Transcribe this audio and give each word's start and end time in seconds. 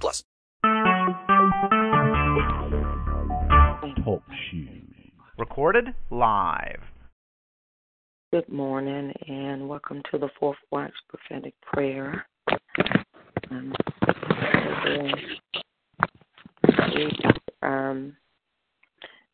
plus. 0.00 0.24
Talk 4.04 4.22
Recorded 5.38 5.94
live. 6.10 6.80
Good 8.32 8.48
morning 8.48 9.12
and 9.28 9.68
welcome 9.68 10.02
to 10.10 10.18
the 10.18 10.28
Fourth 10.38 10.56
Watch 10.70 10.92
Prophetic 11.08 11.54
Prayer. 11.60 12.26
Um, 13.50 13.74
um, 17.62 18.16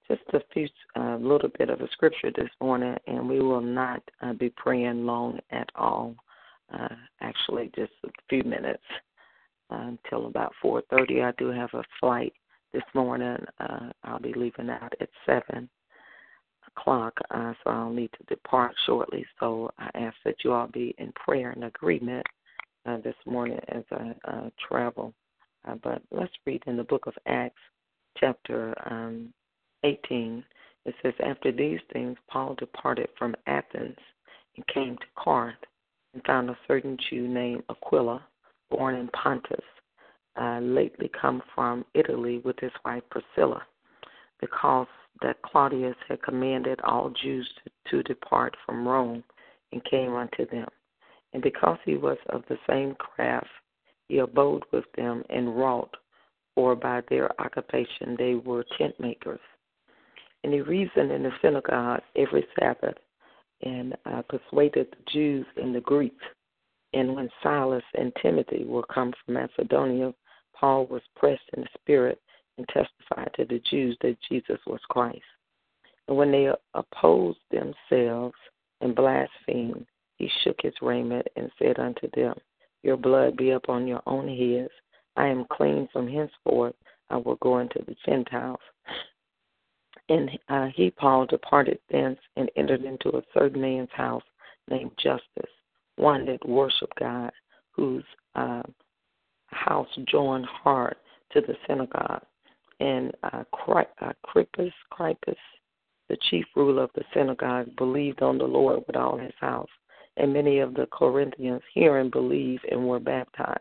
just 0.08 0.22
a 0.32 0.40
few, 0.52 0.68
a 0.96 1.00
uh, 1.00 1.18
little 1.18 1.50
bit 1.58 1.70
of 1.70 1.80
a 1.80 1.88
scripture 1.92 2.32
this 2.34 2.50
morning, 2.60 2.96
and 3.06 3.28
we 3.28 3.40
will 3.40 3.60
not 3.60 4.02
uh, 4.22 4.32
be 4.32 4.50
praying 4.50 5.06
long 5.06 5.38
at 5.50 5.70
all. 5.76 6.14
Uh, 6.72 6.88
actually, 7.20 7.70
just 7.76 7.92
a 8.04 8.08
few 8.28 8.42
minutes 8.42 8.82
until 9.70 10.26
about 10.26 10.54
4:30. 10.62 11.22
I 11.22 11.32
do 11.32 11.48
have 11.48 11.72
a 11.74 11.84
flight 12.00 12.32
this 12.72 12.82
morning. 12.94 13.38
Uh, 13.58 13.90
I'll 14.04 14.18
be 14.18 14.34
leaving 14.34 14.70
out 14.70 14.94
at 15.00 15.10
seven 15.26 15.68
o'clock, 16.66 17.18
uh, 17.30 17.54
so 17.62 17.70
I'll 17.70 17.90
need 17.90 18.10
to 18.12 18.24
depart 18.34 18.74
shortly. 18.86 19.24
So 19.40 19.70
I 19.78 19.90
ask 19.94 20.16
that 20.24 20.44
you 20.44 20.52
all 20.52 20.68
be 20.68 20.94
in 20.98 21.12
prayer 21.12 21.50
and 21.50 21.64
agreement 21.64 22.26
uh, 22.86 22.98
this 22.98 23.16
morning 23.26 23.60
as 23.68 23.84
I 23.90 24.14
uh, 24.24 24.50
travel. 24.66 25.14
Uh, 25.66 25.74
but 25.82 26.02
let's 26.10 26.32
read 26.46 26.62
in 26.66 26.76
the 26.76 26.84
book 26.84 27.06
of 27.06 27.14
Acts, 27.26 27.60
chapter 28.16 28.74
um, 28.90 29.32
18, 29.84 30.44
it 30.84 30.94
says, 31.02 31.14
After 31.24 31.52
these 31.52 31.80
things, 31.92 32.16
Paul 32.30 32.54
departed 32.54 33.08
from 33.18 33.34
Athens 33.46 33.98
and 34.56 34.66
came 34.68 34.96
to 34.96 35.06
Corinth 35.16 35.58
and 36.14 36.22
found 36.24 36.50
a 36.50 36.58
certain 36.66 36.96
Jew 37.08 37.28
named 37.28 37.62
Aquila, 37.68 38.24
born 38.70 38.94
in 38.94 39.08
Pontus, 39.08 39.64
uh, 40.40 40.60
lately 40.60 41.10
come 41.20 41.42
from 41.54 41.84
Italy 41.94 42.40
with 42.44 42.58
his 42.60 42.72
wife 42.84 43.02
Priscilla, 43.10 43.62
because 44.40 44.86
that 45.22 45.42
Claudius 45.42 45.96
had 46.08 46.22
commanded 46.22 46.80
all 46.82 47.10
Jews 47.10 47.48
to, 47.64 47.70
to 47.90 48.02
depart 48.02 48.56
from 48.64 48.86
Rome 48.86 49.24
and 49.72 49.84
came 49.84 50.14
unto 50.14 50.46
them. 50.46 50.68
And 51.32 51.42
because 51.42 51.78
he 51.84 51.96
was 51.96 52.18
of 52.28 52.42
the 52.48 52.58
same 52.68 52.94
craft, 52.94 53.48
he 54.08 54.18
abode 54.18 54.62
with 54.72 54.84
them 54.96 55.22
and 55.28 55.56
wrought, 55.56 55.94
for 56.54 56.74
by 56.74 57.02
their 57.08 57.30
occupation 57.40 58.16
they 58.18 58.34
were 58.34 58.64
tent 58.78 58.98
makers. 58.98 59.40
And 60.44 60.52
he 60.52 60.60
reasoned 60.60 61.10
in 61.10 61.24
the 61.24 61.32
synagogue 61.42 62.00
every 62.16 62.46
Sabbath 62.58 62.96
and 63.62 63.96
uh, 64.06 64.22
persuaded 64.22 64.86
the 64.90 65.12
Jews 65.12 65.46
and 65.56 65.74
the 65.74 65.80
Greeks. 65.80 66.24
And 66.94 67.14
when 67.14 67.28
Silas 67.42 67.84
and 67.94 68.12
Timothy 68.22 68.64
were 68.64 68.84
come 68.84 69.12
from 69.24 69.34
Macedonia, 69.34 70.14
Paul 70.54 70.86
was 70.86 71.02
pressed 71.16 71.42
in 71.56 71.62
the 71.62 71.68
spirit 71.78 72.20
and 72.56 72.66
testified 72.68 73.30
to 73.34 73.44
the 73.44 73.60
Jews 73.70 73.96
that 74.00 74.16
Jesus 74.28 74.58
was 74.66 74.80
Christ. 74.88 75.22
And 76.08 76.16
when 76.16 76.32
they 76.32 76.48
opposed 76.74 77.38
themselves 77.50 78.34
and 78.80 78.94
blasphemed, 78.94 79.86
he 80.16 80.30
shook 80.42 80.56
his 80.60 80.74
raiment 80.82 81.26
and 81.36 81.50
said 81.58 81.78
unto 81.78 82.08
them, 82.14 82.34
Your 82.82 82.96
blood 82.96 83.36
be 83.36 83.50
upon 83.50 83.86
your 83.86 84.02
own 84.06 84.26
heads. 84.28 84.72
I 85.16 85.26
am 85.28 85.46
clean 85.52 85.88
from 85.92 86.08
henceforth. 86.08 86.74
I 87.10 87.16
will 87.16 87.36
go 87.36 87.58
into 87.58 87.82
the 87.86 87.96
Gentiles. 88.04 88.58
And 90.08 90.30
uh, 90.48 90.68
he, 90.74 90.90
Paul, 90.90 91.26
departed 91.26 91.78
thence 91.90 92.18
and 92.36 92.50
entered 92.56 92.84
into 92.84 93.16
a 93.16 93.22
certain 93.34 93.60
man's 93.60 93.90
house 93.92 94.22
named 94.68 94.92
Justus, 94.98 95.50
one 95.98 96.26
that 96.26 96.46
worshiped 96.48 96.98
God, 96.98 97.30
whose 97.72 98.04
uh, 98.34 98.62
house 99.46 99.88
joined 100.06 100.46
hard 100.46 100.96
to 101.32 101.40
the 101.40 101.54
synagogue. 101.66 102.22
And 102.80 103.12
uh, 103.22 103.42
uh 104.00 104.12
Crispus, 104.22 104.72
Crispus, 104.90 105.36
the 106.08 106.16
chief 106.30 106.46
ruler 106.54 106.84
of 106.84 106.90
the 106.94 107.04
synagogue, 107.12 107.74
believed 107.76 108.22
on 108.22 108.38
the 108.38 108.44
Lord 108.44 108.84
with 108.86 108.96
all 108.96 109.18
his 109.18 109.34
house. 109.40 109.68
And 110.16 110.32
many 110.32 110.58
of 110.58 110.74
the 110.74 110.88
Corinthians 110.90 111.62
hearing 111.74 112.10
believed 112.10 112.64
and 112.70 112.88
were 112.88 113.00
baptized. 113.00 113.60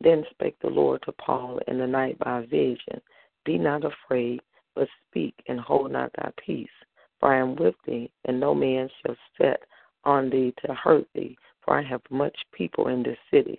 Then 0.00 0.24
spake 0.30 0.56
the 0.60 0.68
Lord 0.68 1.02
to 1.04 1.12
Paul 1.12 1.60
in 1.68 1.78
the 1.78 1.86
night 1.86 2.18
by 2.18 2.42
vision 2.42 3.00
Be 3.44 3.58
not 3.58 3.82
afraid 3.84 4.40
but 4.74 4.88
speak 5.08 5.34
and 5.48 5.60
hold 5.60 5.92
not 5.92 6.10
thy 6.16 6.30
peace. 6.44 6.68
For 7.20 7.32
I 7.32 7.38
am 7.38 7.56
with 7.56 7.74
thee, 7.86 8.10
and 8.24 8.38
no 8.38 8.54
man 8.54 8.88
shall 9.00 9.16
set 9.38 9.60
on 10.04 10.30
thee 10.30 10.54
to 10.64 10.74
hurt 10.74 11.06
thee, 11.14 11.36
for 11.64 11.78
I 11.78 11.82
have 11.82 12.02
much 12.10 12.36
people 12.52 12.88
in 12.88 13.02
this 13.02 13.18
city. 13.30 13.56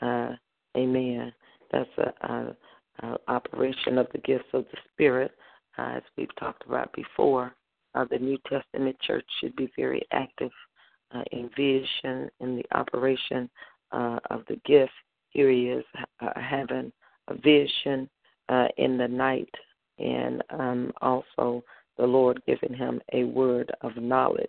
Uh, 0.00 0.32
amen. 0.76 1.32
That's 1.72 1.90
a, 1.98 2.26
a, 2.26 2.56
a, 3.02 3.16
operation 3.28 3.98
of 3.98 4.06
the 4.12 4.18
gifts 4.18 4.48
of 4.52 4.64
the 4.70 4.78
Spirit, 4.92 5.32
uh, 5.78 5.94
as 5.96 6.02
we've 6.16 6.34
talked 6.38 6.64
about 6.66 6.92
before. 6.92 7.54
Uh, 7.94 8.04
the 8.10 8.18
New 8.18 8.38
Testament 8.48 8.96
church 9.00 9.24
should 9.40 9.56
be 9.56 9.70
very 9.76 10.02
active 10.12 10.50
uh, 11.14 11.22
in 11.32 11.50
vision 11.56 12.30
in 12.40 12.56
the 12.56 12.64
operation 12.72 13.48
uh, 13.92 14.18
of 14.30 14.42
the 14.48 14.60
gift. 14.66 14.92
Here 15.30 15.50
he 15.50 15.68
is 15.68 15.84
uh, 16.20 16.30
having 16.36 16.92
a 17.28 17.34
vision 17.34 18.08
in 18.78 18.96
the 18.96 19.08
night 19.08 19.52
and 19.98 20.42
um, 20.50 20.92
also 21.00 21.64
the 21.96 22.06
Lord 22.06 22.40
giving 22.46 22.74
him 22.74 23.00
a 23.12 23.24
word 23.24 23.72
of 23.80 23.96
knowledge 23.96 24.48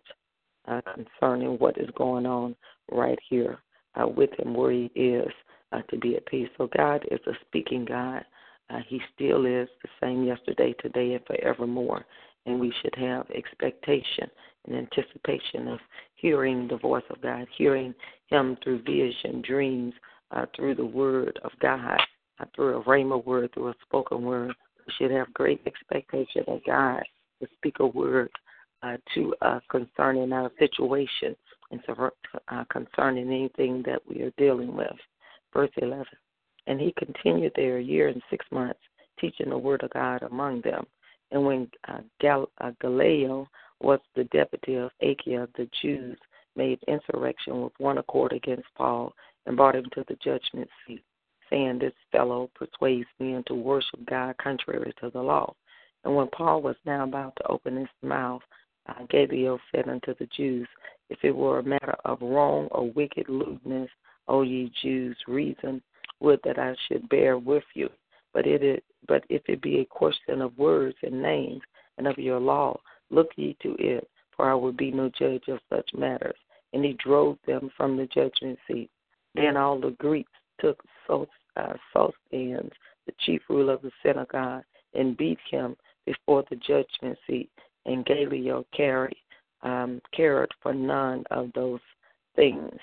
uh, 0.68 0.82
concerning 0.94 1.58
what 1.58 1.78
is 1.78 1.90
going 1.96 2.26
on 2.26 2.56
right 2.92 3.20
here 3.30 3.60
uh, 3.96 4.08
with 4.08 4.30
him 4.40 4.54
where 4.54 4.72
he 4.72 4.92
is 4.96 5.32
uh, 5.72 5.82
to 5.90 5.98
be 5.98 6.16
at 6.16 6.26
peace. 6.26 6.50
So 6.58 6.70
God 6.76 7.06
is 7.12 7.20
a 7.28 7.34
speaking 7.48 7.86
God. 7.86 8.24
Uh, 8.70 8.80
he 8.88 9.02
still 9.16 9.46
is 9.46 9.68
the 9.82 9.90
same 10.02 10.24
yesterday, 10.24 10.74
today, 10.82 11.14
and 11.14 11.26
forevermore. 11.26 12.06
And 12.46 12.60
we 12.60 12.74
should 12.82 12.96
have 12.96 13.30
expectation 13.32 14.30
and 14.66 14.76
anticipation 14.76 15.68
of 15.68 15.80
hearing 16.16 16.68
the 16.68 16.78
voice 16.78 17.04
of 17.10 17.22
God, 17.22 17.48
hearing 17.58 17.94
Him 18.28 18.58
through 18.64 18.84
vision, 18.84 19.42
dreams, 19.42 19.94
uh, 20.32 20.46
through 20.56 20.76
the 20.76 20.86
Word 20.86 21.40
of 21.44 21.52
God, 21.62 22.00
uh, 22.40 22.46
through 22.56 22.78
a 22.78 22.84
rhema 22.84 23.24
word, 23.24 23.54
through 23.54 23.70
a 23.70 23.76
spoken 23.82 24.24
word, 24.24 24.54
we 24.86 24.94
should 24.98 25.12
have 25.12 25.34
great 25.34 25.62
expectation 25.66 26.44
that 26.48 26.66
God 26.66 27.04
will 27.40 27.48
speak 27.58 27.76
a 27.80 27.88
word 27.88 28.30
uh, 28.84 28.98
to 29.14 29.34
us 29.42 29.62
concerning 29.70 30.32
our 30.34 30.52
situation 30.60 31.36
and 31.72 31.82
uh, 31.90 32.64
concerning 32.72 33.28
anything 33.28 33.84
that 33.86 34.02
we 34.08 34.22
are 34.22 34.32
dealing 34.38 34.76
with. 34.76 34.96
Verse 35.54 35.72
11. 35.78 36.06
And 36.68 36.80
he 36.80 36.94
continued 36.98 37.54
there 37.56 37.78
a 37.78 37.84
year 37.84 38.10
and 38.10 38.22
six 38.30 38.46
months, 38.52 38.80
teaching 39.20 39.50
the 39.50 39.58
word 39.58 39.84
of 39.84 39.90
God 39.92 40.24
among 40.24 40.62
them. 40.62 40.86
And 41.32 41.46
when 41.46 41.70
uh, 41.88 42.00
Gal- 42.22 42.52
uh, 42.60 42.72
Gallio 42.82 43.48
was 43.82 44.00
the 44.16 44.26
deputy 44.26 44.76
of 44.76 44.92
Achaia, 45.02 45.48
the 45.58 45.70
Jews 45.82 46.18
made 46.56 46.80
insurrection 46.88 47.62
with 47.64 47.74
one 47.78 47.98
accord 47.98 48.34
against 48.34 48.68
Paul 48.76 49.14
and 49.46 49.58
brought 49.58 49.76
him 49.76 49.86
to 49.94 50.04
the 50.08 50.16
judgment 50.24 50.70
seat 50.86 51.04
saying, 51.50 51.80
This 51.80 51.94
fellow 52.12 52.50
persuades 52.56 53.08
men 53.20 53.44
to 53.48 53.56
worship 53.56 54.06
God 54.06 54.36
contrary 54.38 54.94
to 55.01 55.10
the 55.10 55.22
law. 55.22 55.54
And 56.04 56.16
when 56.16 56.28
Paul 56.28 56.62
was 56.62 56.75
now 56.86 57.04
about 57.04 57.36
to 57.38 57.48
open 57.48 57.78
his 57.78 57.88
mouth, 58.01 58.42
uh, 58.88 59.06
Gallio 59.10 59.60
said 59.72 59.88
unto 59.88 60.13
the 60.16 60.28
Jews, 60.36 60.68
If 61.10 61.19
it 61.24 61.36
were 61.36 61.60
a 61.60 61.63
matter 61.63 61.95
of 62.06 62.22
wrong 62.22 62.68
or 62.72 62.92
wicked 62.92 63.30
lewdness, 63.30 63.89
O 64.28 64.42
ye 64.42 64.72
Jews, 64.81 65.18
reason 65.28 65.81
would 66.19 66.39
that 66.44 66.60
I 66.60 66.75
should 66.88 67.07
bear 67.10 67.38
with 67.38 67.63
you. 67.74 67.89
But 68.34 68.45
it 68.45 68.63
is, 68.63 68.81
but 69.07 69.24
if 69.30 69.42
it 69.48 69.62
be 69.62 69.80
a 69.80 69.86
question 69.86 70.42
of 70.42 70.57
words 70.57 70.98
and 71.04 71.22
names 71.22 71.62
and 71.98 72.07
of 72.07 72.18
your 72.18 72.39
law, 72.39 72.80
look 73.10 73.30
ye 73.36 73.56
to 73.62 73.75
it, 73.80 74.07
for 74.36 74.50
I 74.50 74.54
will 74.54 74.74
be 74.74 74.92
no 74.92 75.10
judge 75.18 75.48
of 75.48 75.60
such 75.69 75.89
matters. 75.94 76.36
And 76.74 76.84
he 76.84 76.94
drove 76.94 77.38
them 77.48 77.72
from 77.78 77.95
the 77.95 78.07
judgment 78.07 78.60
seat. 78.68 78.89
Then 79.34 79.56
all 79.56 79.80
the 79.80 79.92
Greeks 79.92 80.31
took 80.60 80.84
uh, 81.10 81.74
Sosthenes, 81.94 82.72
the 83.06 83.13
chief 83.25 83.42
ruler 83.50 83.74
of 83.74 83.81
the 83.81 83.92
synagogue, 84.04 84.63
and 84.94 85.18
beat 85.18 85.39
him 85.50 85.75
before 86.06 86.44
the 86.50 86.56
judgment 86.57 87.18
seat. 87.25 87.50
And 87.88 88.06
Gallio 88.06 88.66
carried 88.75 89.18
um, 89.63 90.01
cared 90.16 90.51
for 90.62 90.74
none 90.74 91.24
of 91.31 91.51
those 91.56 91.80
things. 92.36 92.78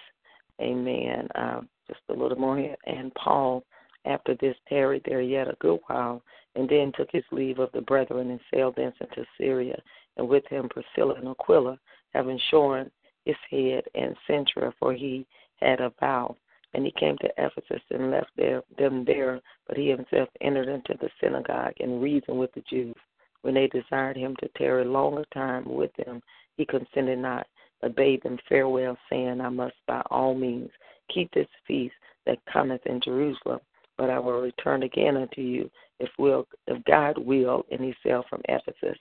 Amen. 0.60 1.28
Um, 1.36 1.68
just 1.86 2.00
a 2.08 2.12
little 2.12 2.38
more 2.38 2.58
here. 2.58 2.76
And 2.86 3.14
Paul 3.14 3.64
after 4.04 4.34
this 4.34 4.56
tarried 4.68 5.02
there 5.04 5.20
yet 5.22 5.48
a 5.48 5.56
good 5.60 5.80
while, 5.86 6.22
and 6.56 6.68
then 6.68 6.92
took 6.94 7.08
his 7.10 7.24
leave 7.32 7.58
of 7.58 7.72
the 7.72 7.80
brethren 7.80 8.30
and 8.30 8.40
sailed 8.52 8.76
thence 8.76 8.94
into 9.00 9.26
Syria, 9.38 9.80
and 10.16 10.28
with 10.28 10.46
him 10.48 10.68
Priscilla 10.68 11.14
and 11.14 11.28
Aquila, 11.28 11.78
having 12.12 12.38
shorn 12.50 12.90
his 13.24 13.36
head 13.50 13.84
and 13.94 14.14
Cenchrea, 14.28 14.72
for 14.78 14.92
he 14.92 15.26
had 15.56 15.80
a 15.80 15.92
vow. 16.00 16.36
And 16.74 16.84
he 16.84 16.92
came 16.98 17.16
to 17.18 17.30
Ephesus 17.38 17.82
and 17.90 18.10
left 18.10 18.30
there, 18.36 18.62
them 18.78 19.04
there, 19.04 19.40
but 19.66 19.76
he 19.76 19.88
himself 19.88 20.28
entered 20.40 20.68
into 20.68 20.94
the 21.00 21.08
synagogue 21.20 21.74
and 21.80 22.02
reasoned 22.02 22.38
with 22.38 22.52
the 22.52 22.64
Jews. 22.68 22.96
When 23.44 23.52
they 23.52 23.66
desired 23.66 24.16
him 24.16 24.34
to 24.36 24.48
tarry 24.56 24.86
longer 24.86 25.26
time 25.34 25.66
with 25.66 25.90
them, 25.96 26.22
he 26.56 26.64
consented 26.64 27.18
not, 27.18 27.46
but 27.82 27.94
bade 27.94 28.22
them 28.22 28.38
farewell, 28.48 28.96
saying, 29.10 29.38
I 29.42 29.50
must 29.50 29.74
by 29.86 30.00
all 30.10 30.34
means 30.34 30.70
keep 31.12 31.30
this 31.32 31.46
feast 31.68 31.94
that 32.24 32.38
cometh 32.50 32.80
in 32.86 33.02
Jerusalem, 33.02 33.60
but 33.98 34.08
I 34.08 34.18
will 34.18 34.40
return 34.40 34.84
again 34.84 35.18
unto 35.18 35.42
you, 35.42 35.70
if 36.00 36.08
will 36.18 36.48
if 36.66 36.82
God 36.84 37.18
will. 37.18 37.66
And 37.70 37.82
he 37.82 37.94
sailed 38.02 38.24
from 38.30 38.40
Ephesus. 38.48 38.96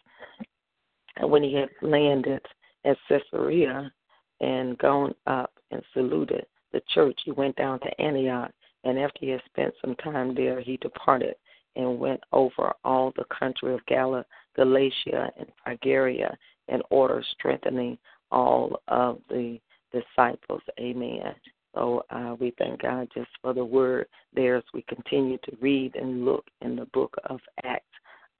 And 1.15 1.31
when 1.31 1.41
he 1.41 1.53
had 1.53 1.69
landed 1.81 2.45
at 2.83 2.97
Caesarea 3.07 3.93
and 4.41 4.77
gone 4.77 5.15
up 5.25 5.53
and 5.71 5.81
saluted 5.93 6.45
the 6.73 6.81
church, 6.89 7.17
he 7.23 7.31
went 7.31 7.55
down 7.55 7.79
to 7.79 8.01
Antioch. 8.01 8.51
And 8.83 8.99
after 8.99 9.19
he 9.21 9.29
had 9.29 9.41
spent 9.45 9.73
some 9.79 9.95
time 9.95 10.35
there, 10.35 10.59
he 10.59 10.75
departed 10.75 11.35
and 11.75 11.99
went 11.99 12.21
over 12.31 12.73
all 12.83 13.13
the 13.15 13.25
country 13.25 13.73
of 13.73 13.85
Gal- 13.85 14.25
Galatia 14.55 15.31
and 15.37 15.47
Phrygia 15.63 16.37
in 16.67 16.81
order 16.89 17.23
strengthening 17.33 17.97
all 18.31 18.81
of 18.87 19.19
the 19.29 19.59
disciples. 19.91 20.61
Amen. 20.79 21.33
So 21.75 22.03
uh, 22.09 22.35
we 22.39 22.53
thank 22.57 22.81
God 22.81 23.07
just 23.13 23.29
for 23.41 23.53
the 23.53 23.65
word 23.65 24.07
there 24.33 24.57
as 24.57 24.63
we 24.73 24.83
continue 24.83 25.37
to 25.39 25.57
read 25.59 25.95
and 25.95 26.25
look 26.25 26.45
in 26.61 26.75
the 26.75 26.85
book 26.87 27.15
of 27.25 27.39
Acts 27.63 27.85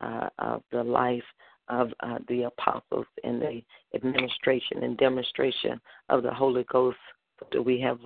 uh, 0.02 0.30
of 0.40 0.64
the 0.72 0.84
life 0.84 1.24
of 1.70 1.92
uh, 2.02 2.20
the 2.28 2.44
apostles 2.44 3.06
and 3.24 3.42
the 3.42 3.62
administration 3.96 4.84
and 4.84 4.98
demonstration 4.98 5.80
of 6.10 6.24
the 6.24 6.34
Holy 6.34 6.66
Ghost. 6.66 6.98
So 7.52 7.62
we 7.62 7.80
have 7.82 8.00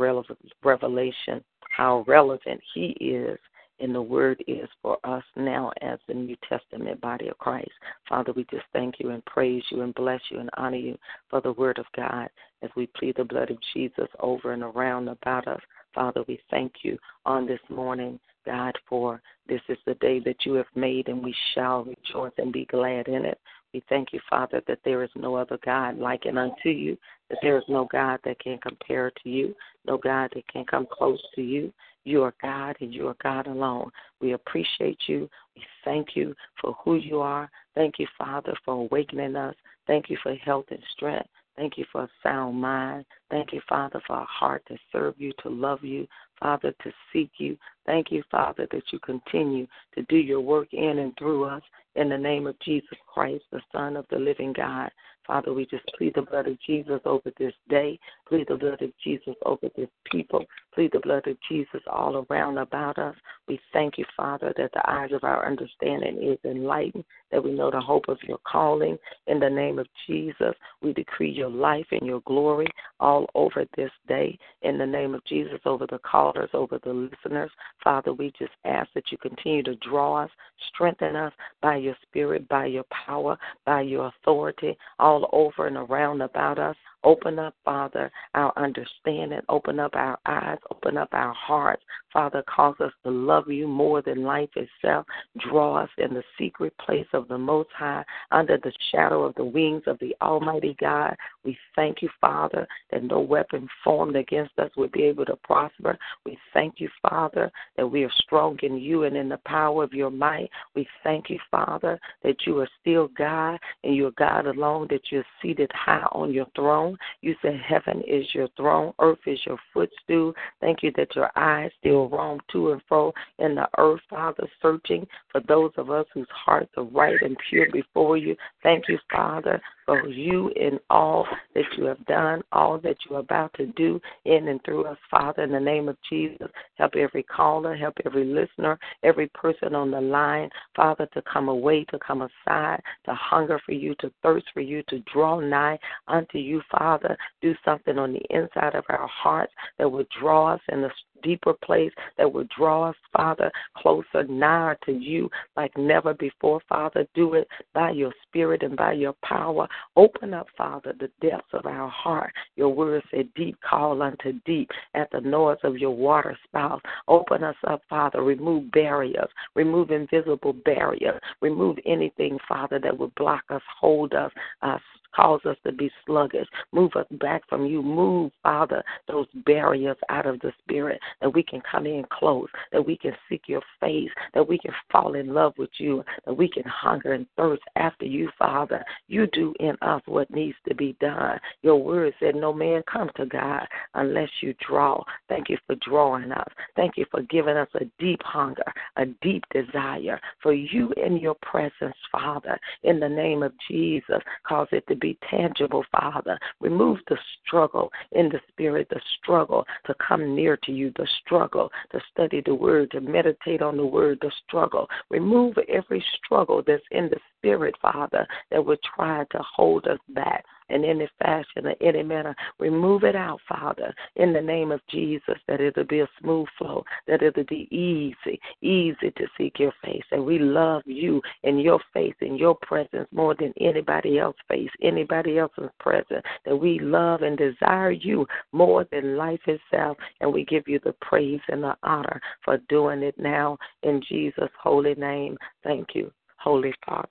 revelation 0.64 1.44
how 1.70 2.04
relevant 2.08 2.62
He 2.74 2.88
is 3.00 3.38
and 3.80 3.94
the 3.94 4.02
word 4.02 4.44
is 4.48 4.68
for 4.82 4.98
us 5.04 5.24
now 5.36 5.72
as 5.82 6.00
the 6.08 6.14
New 6.14 6.36
Testament 6.48 7.00
body 7.02 7.28
of 7.28 7.38
Christ. 7.38 7.72
Father, 8.08 8.34
we 8.34 8.46
just 8.50 8.66
thank 8.74 8.96
you 9.00 9.12
and 9.12 9.24
praise 9.26 9.64
you 9.72 9.82
and 9.82 9.94
bless 9.94 10.22
you 10.30 10.40
and 10.40 10.50
honor 10.58 10.78
you 10.78 10.98
for 11.30 11.42
the 11.42 11.54
word 11.54 11.78
of 11.78 11.86
God 11.96 12.30
as 12.64 12.70
we 12.76 12.88
plead 12.88 13.16
the 13.18 13.24
blood 13.24 13.52
of 13.52 13.58
Jesus 13.74 14.08
over 14.20 14.54
and 14.54 14.64
around 14.64 15.08
about 15.08 15.48
us. 15.48 15.62
Father, 15.94 16.24
we 16.28 16.40
thank 16.50 16.74
you 16.84 16.98
on 17.26 17.46
this 17.46 17.60
morning, 17.70 18.20
God, 18.46 18.76
for 18.88 19.22
this 19.48 19.62
is 19.70 19.78
the 19.86 19.96
day 19.96 20.20
that 20.20 20.46
you 20.46 20.54
have 20.54 20.68
made, 20.76 21.08
and 21.08 21.24
we 21.24 21.36
shall 21.54 21.84
rejoice 21.84 22.34
and 22.38 22.52
be 22.52 22.66
glad 22.66 23.08
in 23.08 23.26
it. 23.26 23.40
We 23.74 23.84
thank 23.90 24.14
you, 24.14 24.20
Father, 24.30 24.62
that 24.68 24.80
there 24.86 25.04
is 25.04 25.10
no 25.16 25.36
other 25.36 25.60
God 25.64 25.98
like 25.98 26.26
it 26.26 26.38
unto 26.38 26.70
you, 26.70 26.98
that 27.30 27.40
there 27.42 27.58
is 27.58 27.64
no 27.68 27.86
God 27.86 28.20
that 28.24 28.40
can 28.40 28.58
compare 28.60 29.12
to 29.24 29.30
you, 29.30 29.56
no 29.86 29.98
God 29.98 30.32
that 30.34 30.48
can 30.48 30.66
come 30.66 30.88
close 30.92 31.22
to 31.36 31.42
you. 31.42 31.74
You 32.08 32.24
are 32.24 32.34
God 32.42 32.78
and 32.80 32.94
you 32.94 33.10
are 33.10 33.18
God 33.22 33.48
alone. 33.48 33.92
We 34.22 34.32
appreciate 34.32 34.98
you. 35.08 35.30
We 35.58 35.64
thank 35.84 36.16
you 36.16 36.34
for 36.62 36.74
who 36.82 36.96
you 36.96 37.20
are. 37.20 37.52
Thank 37.76 38.00
you, 38.00 38.08
Father, 38.18 38.54
for 38.64 38.76
awakening 38.76 39.36
us. 39.36 39.56
Thank 39.88 40.10
you 40.10 40.18
for 40.24 40.34
health 40.36 40.68
and 40.72 40.80
strength. 40.96 41.28
Thank 41.58 41.78
you 41.78 41.84
for 41.92 42.04
a 42.04 42.10
sound 42.24 42.62
mind. 42.62 43.04
Thank 43.30 43.52
you, 43.52 43.60
Father, 43.68 44.00
for 44.08 44.22
a 44.22 44.26
heart 44.26 44.64
to 44.70 44.78
serve 44.90 45.16
you, 45.18 45.34
to 45.44 45.50
love 45.50 45.84
you, 45.84 46.08
Father, 46.40 46.74
to 46.82 46.92
seek 47.12 47.32
you. 47.40 47.58
Thank 47.86 48.10
you, 48.10 48.24
Father, 48.32 48.68
that 48.72 48.84
you 48.94 49.00
continue 49.00 49.68
to 49.96 50.04
do 50.04 50.16
your 50.16 50.40
work 50.40 50.74
in 50.74 51.00
and 51.00 51.14
through 51.18 51.44
us. 51.44 51.64
In 51.96 52.08
the 52.08 52.18
name 52.18 52.48
of 52.48 52.58
Jesus 52.60 52.98
Christ, 53.12 53.44
the 53.52 53.60
Son 53.74 53.98
of 53.98 54.06
the 54.12 54.20
living 54.20 54.54
God. 54.54 54.92
Father, 55.26 55.54
we 55.54 55.66
just 55.66 55.86
plead 55.98 56.14
the 56.16 56.22
blood 56.22 56.48
of 56.48 56.58
Jesus 56.62 57.02
over 57.04 57.32
this 57.38 57.54
day. 57.70 58.00
Plead 58.28 58.48
the 58.50 58.56
blood 58.56 58.82
of 58.82 58.92
Jesus 59.02 59.36
over 59.46 59.70
this 59.76 59.88
people. 60.12 60.44
Plead 60.76 60.92
the 60.92 61.00
blood 61.00 61.26
of 61.28 61.38
Jesus 61.50 61.82
all 61.88 62.26
around 62.30 62.58
about 62.58 62.98
us. 62.98 63.16
We 63.48 63.60
thank 63.72 63.98
you, 63.98 64.06
Father, 64.18 64.54
that 64.58 64.72
the 64.74 64.90
eyes 64.90 65.12
of 65.14 65.24
our 65.24 65.46
understanding 65.46 66.22
is 66.22 66.38
enlightened, 66.44 67.06
that 67.32 67.44
we 67.44 67.52
know 67.52 67.72
the 67.72 67.80
hope 67.80 68.10
of 68.10 68.18
your 68.28 68.40
calling. 68.46 68.98
In 69.28 69.40
the 69.40 69.50
name 69.50 69.80
of 69.80 69.88
Jesus, 70.06 70.54
we 70.82 70.92
decree 70.92 71.32
your 71.32 71.50
life 71.50 71.86
and 71.92 72.06
your 72.06 72.22
glory 72.22 72.68
all 73.00 73.28
over 73.34 73.66
this 73.78 73.92
day. 74.08 74.38
In 74.62 74.78
the 74.78 74.86
name 74.86 75.16
of 75.16 75.24
Jesus, 75.26 75.60
over 75.66 75.88
the 75.88 76.00
callers, 76.00 76.50
over 76.54 76.80
the 76.84 76.94
listeners. 76.94 77.52
Father, 77.82 78.14
we 78.14 78.34
just 78.38 78.52
ask 78.66 78.90
that 78.94 79.10
you 79.12 79.18
continue 79.18 79.64
to 79.64 79.76
draw 79.76 80.24
us, 80.24 80.32
strengthen 80.74 81.16
us 81.16 81.32
by 81.62 81.78
your 81.78 81.96
spirit, 82.02 82.48
by 82.50 82.66
your 82.66 82.86
power, 83.06 83.38
by 83.66 83.82
your 83.82 84.08
authority, 84.08 84.78
all 85.00 85.30
over 85.32 85.68
and 85.68 85.78
around 85.78 86.22
about 86.22 86.60
us. 86.60 86.76
Open 87.08 87.40
up, 87.40 87.56
Father, 87.64 88.12
our 88.34 88.52
understanding. 88.58 89.40
Open 89.48 89.80
up 89.80 89.96
our 89.96 90.20
eyes. 90.26 90.58
Open 90.72 90.98
up 90.98 91.08
our 91.14 91.34
hearts. 91.34 91.82
Father, 92.12 92.44
cause 92.54 92.76
us 92.82 92.92
to 93.06 93.10
love 93.10 93.50
you 93.50 93.66
more 93.66 94.02
than 94.02 94.24
life 94.24 94.50
itself. 94.58 95.06
Draw 95.50 95.84
us 95.84 95.90
in 96.00 96.14
the 96.14 96.24
secret 96.38 96.74
place 96.80 97.08
of 97.14 97.30
the 97.30 97.38
Most 97.38 97.70
High, 97.74 98.04
under 98.32 98.58
the 98.58 98.74
shadow 98.92 99.24
of 99.24 99.36
the 99.36 99.46
wings 99.46 99.84
of 99.88 99.98
the 100.00 100.16
Almighty 100.22 100.76
God. 100.82 101.16
We 101.46 101.58
thank 101.78 102.02
you, 102.02 102.10
Father, 102.20 102.68
that 102.92 103.04
no 103.04 103.22
weapon 103.22 103.70
formed 103.86 104.18
against 104.18 104.60
us 104.60 104.72
would 104.76 104.92
be 104.92 105.04
able 105.04 105.26
to 105.26 105.38
prosper. 105.38 105.98
We 106.26 106.38
thank 106.54 106.82
you, 106.82 106.90
Father, 107.02 107.50
that 107.78 107.88
we 107.88 108.04
are 108.04 108.12
strong 108.18 108.58
in 108.64 108.78
you 108.78 109.04
and 109.04 109.16
in 109.16 109.30
the 109.30 109.40
power 109.46 109.84
of 109.84 109.94
your 109.94 110.12
might. 110.12 110.50
We 110.76 110.86
thank 111.06 111.30
you, 111.30 111.40
Father, 111.50 112.00
that 112.24 112.46
you 112.46 112.60
are 112.60 112.70
still 112.82 113.08
God 113.18 113.60
and 113.86 113.96
you're 113.96 114.12
God 114.12 114.46
alone, 114.48 114.88
that 114.90 115.10
you're 115.10 115.24
seated 115.42 115.72
high 115.74 116.06
on 116.12 116.34
your 116.34 116.48
throne. 116.54 116.97
You 117.22 117.36
said 117.42 117.60
heaven 117.60 118.02
is 118.08 118.26
your 118.34 118.48
throne, 118.58 118.94
earth 119.00 119.20
is 119.26 119.40
your 119.46 119.58
footstool. 119.74 120.34
Thank 120.62 120.84
you 120.84 120.92
that 120.98 121.16
your 121.16 121.32
eyes 121.36 121.72
still 121.80 122.10
roam 122.10 122.40
to 122.52 122.72
and 122.72 122.82
fro 122.88 123.14
in 123.40 123.56
the 123.56 123.68
earth, 123.78 124.02
Father, 124.10 124.48
searching 124.62 125.08
for 125.32 125.42
those 125.48 125.72
of 125.78 125.90
us 125.90 126.06
whose 126.14 126.28
hearts 126.30 126.72
are 126.78 126.84
right 126.84 127.22
and 127.22 127.38
pure 127.50 127.68
before 127.72 128.18
you. 128.18 128.36
Thank 128.64 128.88
you, 128.88 128.98
Father, 129.12 129.62
for 129.88 130.08
you 130.08 130.50
in 130.58 130.78
all 130.90 131.26
that 131.56 131.64
you 131.78 131.86
have 131.86 132.06
done, 132.06 132.44
all 132.52 132.78
that 132.78 132.98
you're 133.10 133.20
about 133.20 133.54
to 133.54 133.68
do 133.68 134.00
in 134.26 134.50
and 134.50 134.60
through 134.64 134.86
us, 134.86 134.98
Father, 135.10 135.44
in 135.44 135.52
the 135.52 135.60
name 135.60 135.88
of 135.88 135.98
Jesus. 136.10 136.50
Help 136.76 136.96
every 136.96 137.24
caller, 137.24 137.76
help 137.76 137.96
every 138.06 138.26
listener, 138.26 138.78
every 139.04 139.28
person 139.30 139.74
on 139.74 139.90
the 139.90 140.02
line, 140.02 140.50
Father, 140.76 141.08
to 141.14 141.22
come 141.32 141.48
away, 141.48 141.86
to 141.86 141.98
come 142.06 142.22
aside, 142.22 142.82
to 143.06 143.14
hunger 143.16 143.60
for 143.66 143.72
you, 143.72 143.96
to 144.00 144.12
thirst 144.22 144.46
for 144.54 144.62
you, 144.62 144.84
to 144.90 145.00
draw 145.12 145.40
nigh 145.40 145.80
unto 146.10 146.38
you, 146.38 146.62
Father. 146.70 147.18
Do 147.42 147.56
something 147.64 147.98
on 147.98 148.12
the 148.12 148.26
inside 148.30 148.76
of 148.76 148.84
our 148.90 149.08
hearts 149.08 149.54
that 149.80 149.90
would 149.90 150.08
draw 150.20 150.54
us 150.54 150.62
in 150.70 150.82
the 150.82 150.92
deeper 151.24 151.54
place 151.54 151.92
that 152.18 152.32
will 152.32 152.48
draw 152.56 152.90
us, 152.90 152.96
Father, 153.16 153.52
closer, 153.78 154.24
nigher 154.28 154.78
to 154.86 154.92
you 154.92 155.30
like 155.56 155.76
never 155.78 156.14
before, 156.14 156.62
Father. 156.68 157.08
Do 157.16 157.34
it 157.34 157.48
by 157.74 157.92
your 157.92 158.14
spirit 158.28 158.64
and 158.64 158.76
by 158.76 158.94
your 158.94 159.14
power. 159.24 159.68
Open 159.96 160.34
up, 160.34 160.48
Father, 160.58 160.94
the 161.00 161.10
depths 161.22 161.54
of 161.54 161.66
our 161.66 161.90
heart. 161.90 162.34
Your 162.56 162.70
word 162.70 163.04
said, 163.12 163.30
Deep 163.36 163.58
call 163.68 164.02
unto 164.02 164.34
deep 164.46 164.70
at 164.94 165.10
the 165.12 165.22
noise 165.22 165.58
of 165.64 165.78
your 165.78 165.96
water 165.96 166.38
spout. 166.48 166.84
Open 167.08 167.44
us 167.44 167.56
up, 167.68 167.82
Father. 167.90 168.24
Remove 168.24 168.72
barriers, 168.72 169.30
remove 169.56 169.92
invisible 169.92 170.54
barriers, 170.66 171.20
remove 171.42 171.78
anything, 171.86 172.38
Father, 172.48 172.80
that 172.80 172.98
would 172.98 173.14
block 173.16 173.44
us, 173.50 173.62
hold 173.80 174.14
us, 174.14 174.32
uh, 174.62 174.78
cause 175.16 175.42
us 175.46 175.58
to 175.66 175.72
be 175.72 175.90
sluggish. 176.06 176.48
Move 176.72 176.92
us 176.96 177.06
back 177.12 177.42
from 177.50 177.66
you. 177.66 177.82
Move, 177.82 178.32
Father, 178.44 178.84
those 179.08 179.28
barriers 179.46 179.98
out 180.10 180.26
of 180.26 180.40
the 180.40 180.52
spirit 180.64 181.00
that 181.22 181.34
we 181.34 181.44
can 181.44 181.62
come 181.70 181.86
in 181.86 182.06
close, 182.12 182.48
that 182.72 182.86
we 182.86 182.98
can 182.98 183.14
seek 183.30 183.44
your 183.48 183.62
face, 183.80 184.10
that 184.34 184.48
we 184.48 184.58
can 184.58 184.72
fall 184.92 185.16
in 185.16 185.34
love 185.34 185.54
with 185.58 185.70
you, 185.78 186.04
that 186.26 186.34
we 186.34 186.50
can 186.50 186.64
hunger 186.64 187.14
and 187.14 187.26
thirst 187.38 187.64
after 187.76 188.06
you, 188.06 188.30
Father. 188.38 188.84
You 189.08 189.28
do 189.28 189.54
in 189.60 189.76
us 189.82 190.02
what 190.06 190.30
needs 190.32 190.58
to 190.68 190.76
be 190.76 190.96
done. 191.00 191.40
Your 191.62 191.82
word 191.82 192.14
said, 192.20 192.36
No 192.36 192.54
man 192.54 192.84
come 192.92 193.10
to 193.16 193.26
God 193.26 193.68
unless 193.96 194.30
you 194.42 194.54
draw. 194.68 195.04
Thank 195.30 195.50
you 195.50 195.58
for 195.66 195.76
drawing 195.76 196.32
us. 196.32 196.48
Thank 196.76 196.98
you 196.98 197.06
for 197.12 197.22
giving 197.24 197.58
us 197.58 197.70
a 197.76 197.86
deep 198.00 198.22
hunger, 198.24 198.72
a 198.98 199.06
deep 199.22 199.44
desire 199.52 200.20
for 200.42 200.54
you 200.54 200.94
in 200.94 201.18
your 201.18 201.36
presence, 201.42 201.96
Father. 202.12 202.60
In 202.84 203.00
the 203.00 203.10
name 203.10 203.44
of 203.44 203.54
Jesus, 203.70 204.22
cause 204.48 204.68
it 204.72 204.86
to 204.88 204.96
be 204.96 205.07
tangible, 205.30 205.86
Father. 205.92 206.40
Remove 206.60 207.00
the 207.08 207.18
struggle 207.46 207.92
in 208.12 208.30
the 208.30 208.40
spirit, 208.50 208.88
the 208.90 209.02
struggle 209.22 209.66
to 209.86 209.94
come 209.96 210.36
near 210.36 210.58
to 210.64 210.72
you, 210.72 210.92
the 210.96 211.08
struggle 211.22 211.72
to 211.92 212.00
study 212.12 212.42
the 212.46 212.56
word, 212.56 212.92
to 212.92 213.02
meditate 213.02 213.62
on 213.62 213.78
the 213.78 213.86
word, 213.86 214.18
the 214.22 214.32
struggle. 214.48 214.88
Remove 215.10 215.58
every 215.70 216.04
struggle 216.18 216.64
that's 216.66 216.84
in 216.92 217.10
the 217.10 217.20
spirit, 217.38 217.76
Father, 217.82 218.28
that 218.52 218.66
would 218.66 218.80
try 218.96 219.24
to 219.32 219.40
hold 219.56 219.88
us 219.88 220.00
back 220.10 220.44
in 220.70 220.84
any 220.84 221.08
fashion 221.20 221.68
or 221.68 221.76
any 221.82 222.04
manner. 222.04 222.36
Remove 222.60 223.04
it 223.04 223.16
out, 223.16 223.40
Father, 223.48 223.94
in 224.16 224.34
the 224.34 224.42
name 224.42 224.72
of 224.72 224.82
Jesus, 224.90 225.38
that 225.48 225.62
it'll 225.62 225.84
be 225.84 226.02
a 226.02 226.10
smooth 226.22 226.48
flow, 226.58 226.84
that 227.08 227.22
it'll 227.22 227.44
be 227.46 227.68
easy, 227.72 228.40
easy 228.62 229.12
to 229.12 229.28
seek 229.38 229.60
your 229.60 229.74
face. 229.84 230.04
And 230.12 230.26
we 230.26 230.40
love 230.40 230.84
you 230.86 231.22
in 231.44 231.60
your 231.60 231.80
face, 231.94 232.16
in 232.22 232.38
your 232.38 232.56
presence, 232.56 233.08
more 233.12 233.36
than 233.36 233.54
anybody 233.60 234.20
else 234.20 234.36
face, 234.48 234.70
anybody 234.82 235.38
else's 235.38 235.70
presence. 235.80 236.24
That 236.46 236.56
we 236.56 236.80
love 236.80 237.22
and 237.22 237.38
desire 237.38 237.92
you 237.92 238.26
more 238.52 238.86
than 238.92 239.18
life 239.18 239.42
itself. 239.48 239.98
And 240.22 240.32
we 240.32 240.46
give 240.46 240.68
you 240.68 240.80
the 240.84 240.96
praise 241.02 241.42
and 241.50 241.64
the 241.64 241.76
honor 241.84 242.22
for 242.44 242.58
doing 242.70 243.04
it 243.04 243.18
now 243.18 243.58
in 243.84 244.02
Jesus' 244.08 244.50
holy 244.62 244.96
name. 244.96 245.38
Thank 245.64 245.90
you, 245.94 246.12
Holy 246.38 246.74
Father. 246.86 247.08